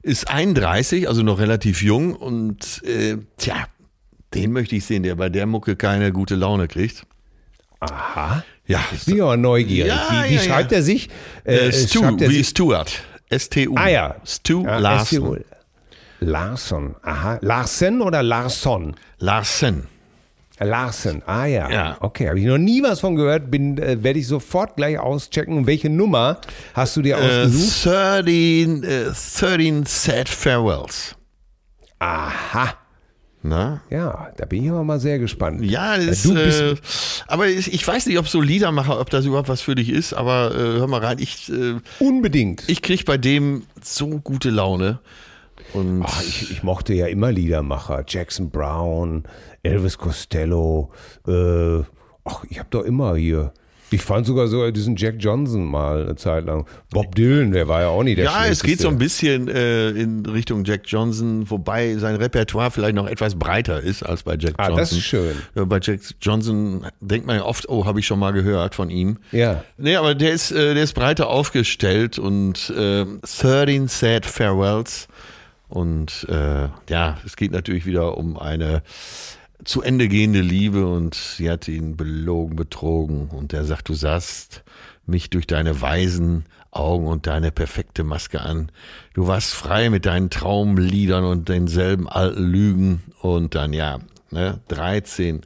[0.01, 3.65] ist 31, also noch relativ jung und äh, tja,
[4.33, 7.03] den möchte ich sehen, der bei der Mucke keine gute Laune kriegt.
[7.81, 8.43] Aha.
[8.65, 9.89] Ja, Ich bin aber neugierig.
[9.91, 10.77] Ja, wie wie ja, schreibt ja.
[10.77, 11.09] er sich?
[11.43, 13.03] äh, Stu, schreibt er wie Stuart.
[13.29, 13.75] S-T-U.
[13.75, 14.15] Ah ja.
[14.25, 15.43] Stu Ja, Larsen.
[16.21, 16.95] Larson.
[17.03, 17.39] Aha.
[17.41, 18.95] Larsen oder Larson?
[19.19, 19.87] Larsen.
[20.59, 21.69] Larsen, ah ja.
[21.71, 21.97] Ja.
[22.01, 23.49] Okay, habe ich noch nie was von gehört.
[23.49, 25.65] Bin, äh, werde ich sofort gleich auschecken.
[25.65, 26.37] Welche Nummer
[26.75, 27.85] hast du dir Äh, ausgesucht?
[27.87, 29.05] 13, äh,
[29.39, 31.15] 13 Sad Farewells.
[31.97, 32.75] Aha.
[33.43, 33.81] Na?
[33.89, 35.63] Ja, da bin ich aber mal sehr gespannt.
[35.63, 36.75] Ja, das ist, du bist- äh,
[37.25, 40.13] aber ich, ich weiß nicht, ob so Liedermacher, ob das überhaupt was für dich ist,
[40.13, 42.63] aber äh, hör mal rein, ich, äh, Unbedingt.
[42.67, 44.99] ich krieg bei dem so gute Laune.
[45.73, 48.03] Und Ach, ich, ich mochte ja immer Liedermacher.
[48.07, 49.23] Jackson Brown,
[49.63, 50.91] Elvis Costello.
[51.27, 51.79] Äh,
[52.25, 53.53] ach, ich habe doch immer hier.
[53.93, 56.65] Ich fand sogar so diesen Jack Johnson mal eine Zeit lang.
[56.91, 59.89] Bob Dylan, der war ja auch nicht der ja, es geht so ein bisschen äh,
[59.89, 64.53] in Richtung Jack Johnson, wobei sein Repertoire vielleicht noch etwas breiter ist als bei Jack
[64.59, 64.77] Ah, Johnson.
[64.77, 65.35] das ist schön.
[65.55, 68.89] Ja, bei Jack Johnson denkt man ja oft, oh, habe ich schon mal gehört von
[68.89, 69.17] ihm.
[69.33, 69.65] Ja.
[69.77, 73.03] Nee, aber der ist, äh, der ist breiter aufgestellt und äh,
[73.41, 75.09] 13 Sad Farewells.
[75.71, 78.83] Und äh, ja, es geht natürlich wieder um eine
[79.63, 84.63] zu Ende gehende Liebe und sie hat ihn belogen, betrogen und er sagt, du sahst
[85.05, 88.71] mich durch deine weisen Augen und deine perfekte Maske an.
[89.13, 93.99] Du warst frei mit deinen Traumliedern und denselben alten Lügen und dann ja,
[94.31, 95.41] ne, 13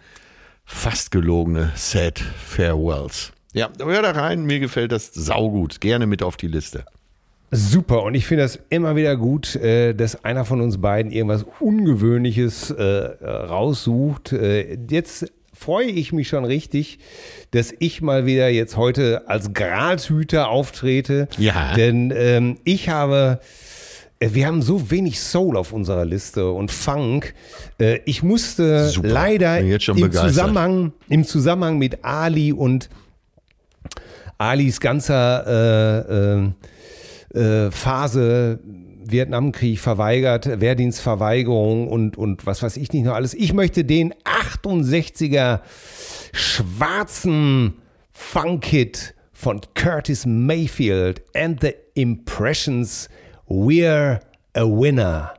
[0.66, 3.32] fast gelogene Sad Farewells.
[3.54, 5.82] Ja, hör da rein, mir gefällt das saugut.
[5.82, 6.86] Gerne mit auf die Liste.
[7.56, 11.46] Super und ich finde das immer wieder gut, äh, dass einer von uns beiden irgendwas
[11.60, 14.34] Ungewöhnliches äh, raussucht.
[14.34, 17.00] Äh, jetzt freue ich mich schon richtig,
[17.52, 21.30] dass ich mal wieder jetzt heute als Gralshüter auftrete.
[21.38, 21.74] Ja.
[21.76, 23.40] Denn ähm, ich habe
[24.20, 27.34] wir haben so wenig Soul auf unserer Liste und Funk.
[28.06, 29.10] Ich musste Super.
[29.10, 30.30] leider im begeistert.
[30.30, 32.90] Zusammenhang, im Zusammenhang mit Ali und
[34.38, 35.46] Alis ganzer
[36.08, 36.50] äh, äh,
[37.72, 38.60] Phase
[39.08, 43.34] Vietnamkrieg verweigert, Wehrdienstverweigerung und, und was weiß ich nicht noch alles.
[43.34, 45.62] Ich möchte den 68er
[46.34, 47.74] schwarzen
[48.12, 53.10] Funk-Hit von Curtis Mayfield and the Impressions
[53.48, 54.20] We're
[54.54, 55.34] a Winner.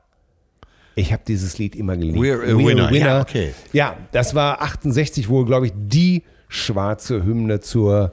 [0.94, 2.18] Ich habe dieses Lied immer geliebt.
[2.18, 2.92] We're a Winner.
[2.92, 3.52] Ja, okay.
[3.72, 8.12] Ja, das war 68 wohl, glaube ich, die schwarze Hymne zur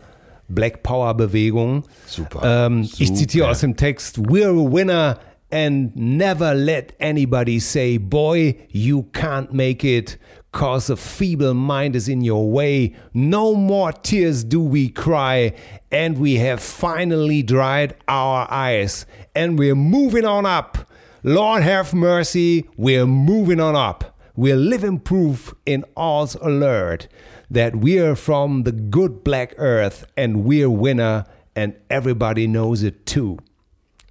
[0.49, 1.83] Black Power Bewegung.
[2.05, 2.41] Super.
[2.43, 3.13] Ähm, Ich Super.
[3.15, 5.17] zitiere aus dem Text: We're a winner
[5.51, 10.17] and never let anybody say, boy, you can't make it.
[10.51, 12.93] Cause a feeble mind is in your way.
[13.13, 15.53] No more tears do we cry.
[15.91, 19.05] And we have finally dried our eyes.
[19.35, 20.77] And we're moving on up.
[21.23, 24.15] Lord have mercy, we're moving on up.
[24.35, 27.07] We're living proof in all's alert
[27.53, 31.23] that we're from the good black earth and we're winner
[31.55, 33.37] and everybody knows it too.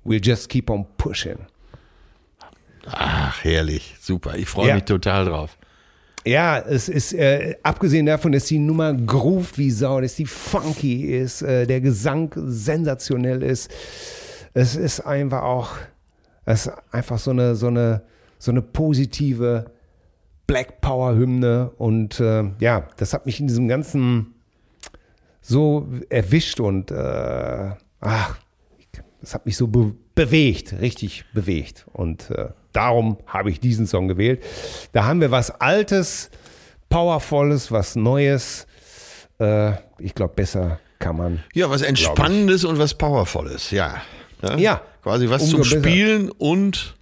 [0.04, 1.46] We'll just keep on pushing.
[2.86, 3.94] Ach, herrlich.
[4.00, 4.34] Super.
[4.36, 4.74] Ich freue Ja.
[4.74, 5.56] mich total drauf.
[6.24, 11.06] Ja, es ist, äh, abgesehen davon, dass die Nummer groovt wie Sau, dass die funky
[11.16, 13.70] ist, äh, der Gesang sensationell ist.
[14.54, 15.70] Es ist einfach auch,
[16.44, 18.02] es ist einfach so eine, so eine,
[18.38, 19.71] so eine positive
[20.52, 24.34] Black Power Hymne und äh, ja, das hat mich in diesem ganzen
[25.40, 27.70] so erwischt und äh,
[28.02, 28.36] ach,
[29.22, 31.86] das hat mich so be bewegt, richtig bewegt.
[31.94, 34.44] Und äh, darum habe ich diesen Song gewählt.
[34.92, 36.28] Da haben wir was Altes,
[36.90, 38.66] Powervolles, was Neues.
[39.38, 41.42] Äh, ich glaube, besser kann man.
[41.54, 44.02] Ja, was Entspannendes und was Powervolles, ja.
[44.58, 44.82] Ja.
[45.02, 45.64] Quasi was zum.
[45.64, 46.94] Spielen und,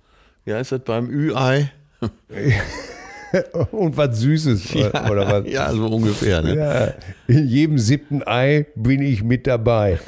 [0.45, 1.73] wie heißt das beim Ü-Ei?
[3.73, 5.53] Und was Süßes oder, oder was.
[5.53, 6.57] Ja, so ungefähr, ne?
[6.57, 6.95] Ja,
[7.27, 9.99] in jedem siebten Ei bin ich mit dabei.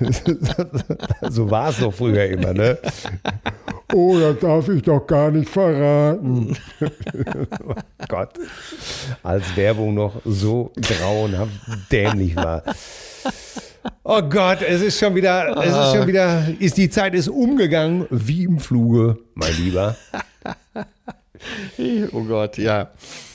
[1.30, 2.78] so war es doch früher immer, ne?
[3.92, 6.56] Oh, das darf ich doch gar nicht verraten.
[7.66, 7.74] oh
[8.08, 8.30] Gott.
[9.22, 11.52] Als Werbung noch so grauenhaft
[11.90, 12.62] dämlich war.
[14.02, 18.06] Oh Gott, es ist schon wieder, es ist schon wieder, ist die Zeit ist umgegangen
[18.10, 19.96] wie im Fluge, mein Lieber.
[22.12, 22.90] Oh Gott, ja.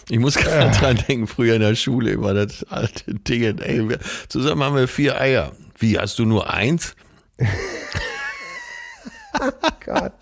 [0.09, 3.59] Ich muss gerade dran denken, früher in der Schule immer das alte Ding.
[3.59, 5.51] Ey, wir, zusammen haben wir vier Eier.
[5.77, 6.95] Wie, hast du nur eins?
[9.85, 10.13] Gott.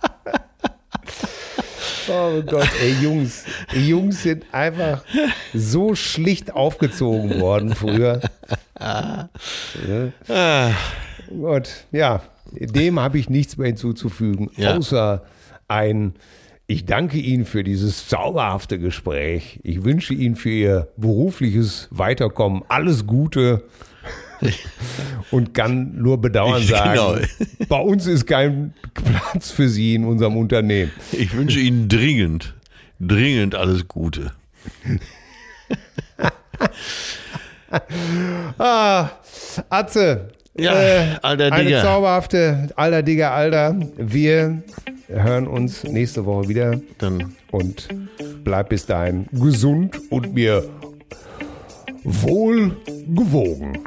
[2.11, 3.43] Oh Gott, ey Jungs,
[3.73, 5.03] Jungs sind einfach
[5.53, 8.19] so schlicht aufgezogen worden früher.
[8.79, 10.13] Ne?
[10.27, 10.71] Ah,
[11.29, 14.75] Gott, ja, dem habe ich nichts mehr hinzuzufügen, Ja.
[14.75, 15.23] außer
[15.67, 16.15] ein
[16.69, 19.59] ich danke Ihnen für dieses zauberhafte Gespräch.
[19.63, 23.63] Ich wünsche Ihnen für Ihr berufliches Weiterkommen alles Gute
[25.31, 27.15] und kann nur bedauern genau.
[27.15, 27.27] sagen,
[27.67, 30.91] bei uns ist kein Platz für Sie in unserem Unternehmen.
[31.11, 32.53] ich wünsche Ihnen dringend,
[32.99, 34.31] dringend alles Gute.
[38.57, 39.11] Ah,
[39.69, 40.31] Atze.
[40.63, 41.81] Ja, alter Äh, Eine Digger.
[41.81, 43.75] zauberhafte, alter Digger, alter.
[43.97, 44.61] Wir
[45.07, 47.87] hören uns nächste Woche wieder Dann und
[48.43, 50.63] bleib bis dahin gesund und mir
[52.03, 52.75] wohl
[53.07, 53.79] gewogen,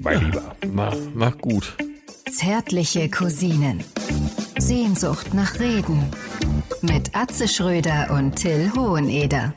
[0.00, 0.42] mein Lieber.
[0.72, 1.74] mach, mach gut.
[2.32, 3.82] Zärtliche Cousinen.
[4.58, 6.04] Sehnsucht nach Reden.
[6.82, 9.52] Mit Atze Schröder und Till Hoheneder.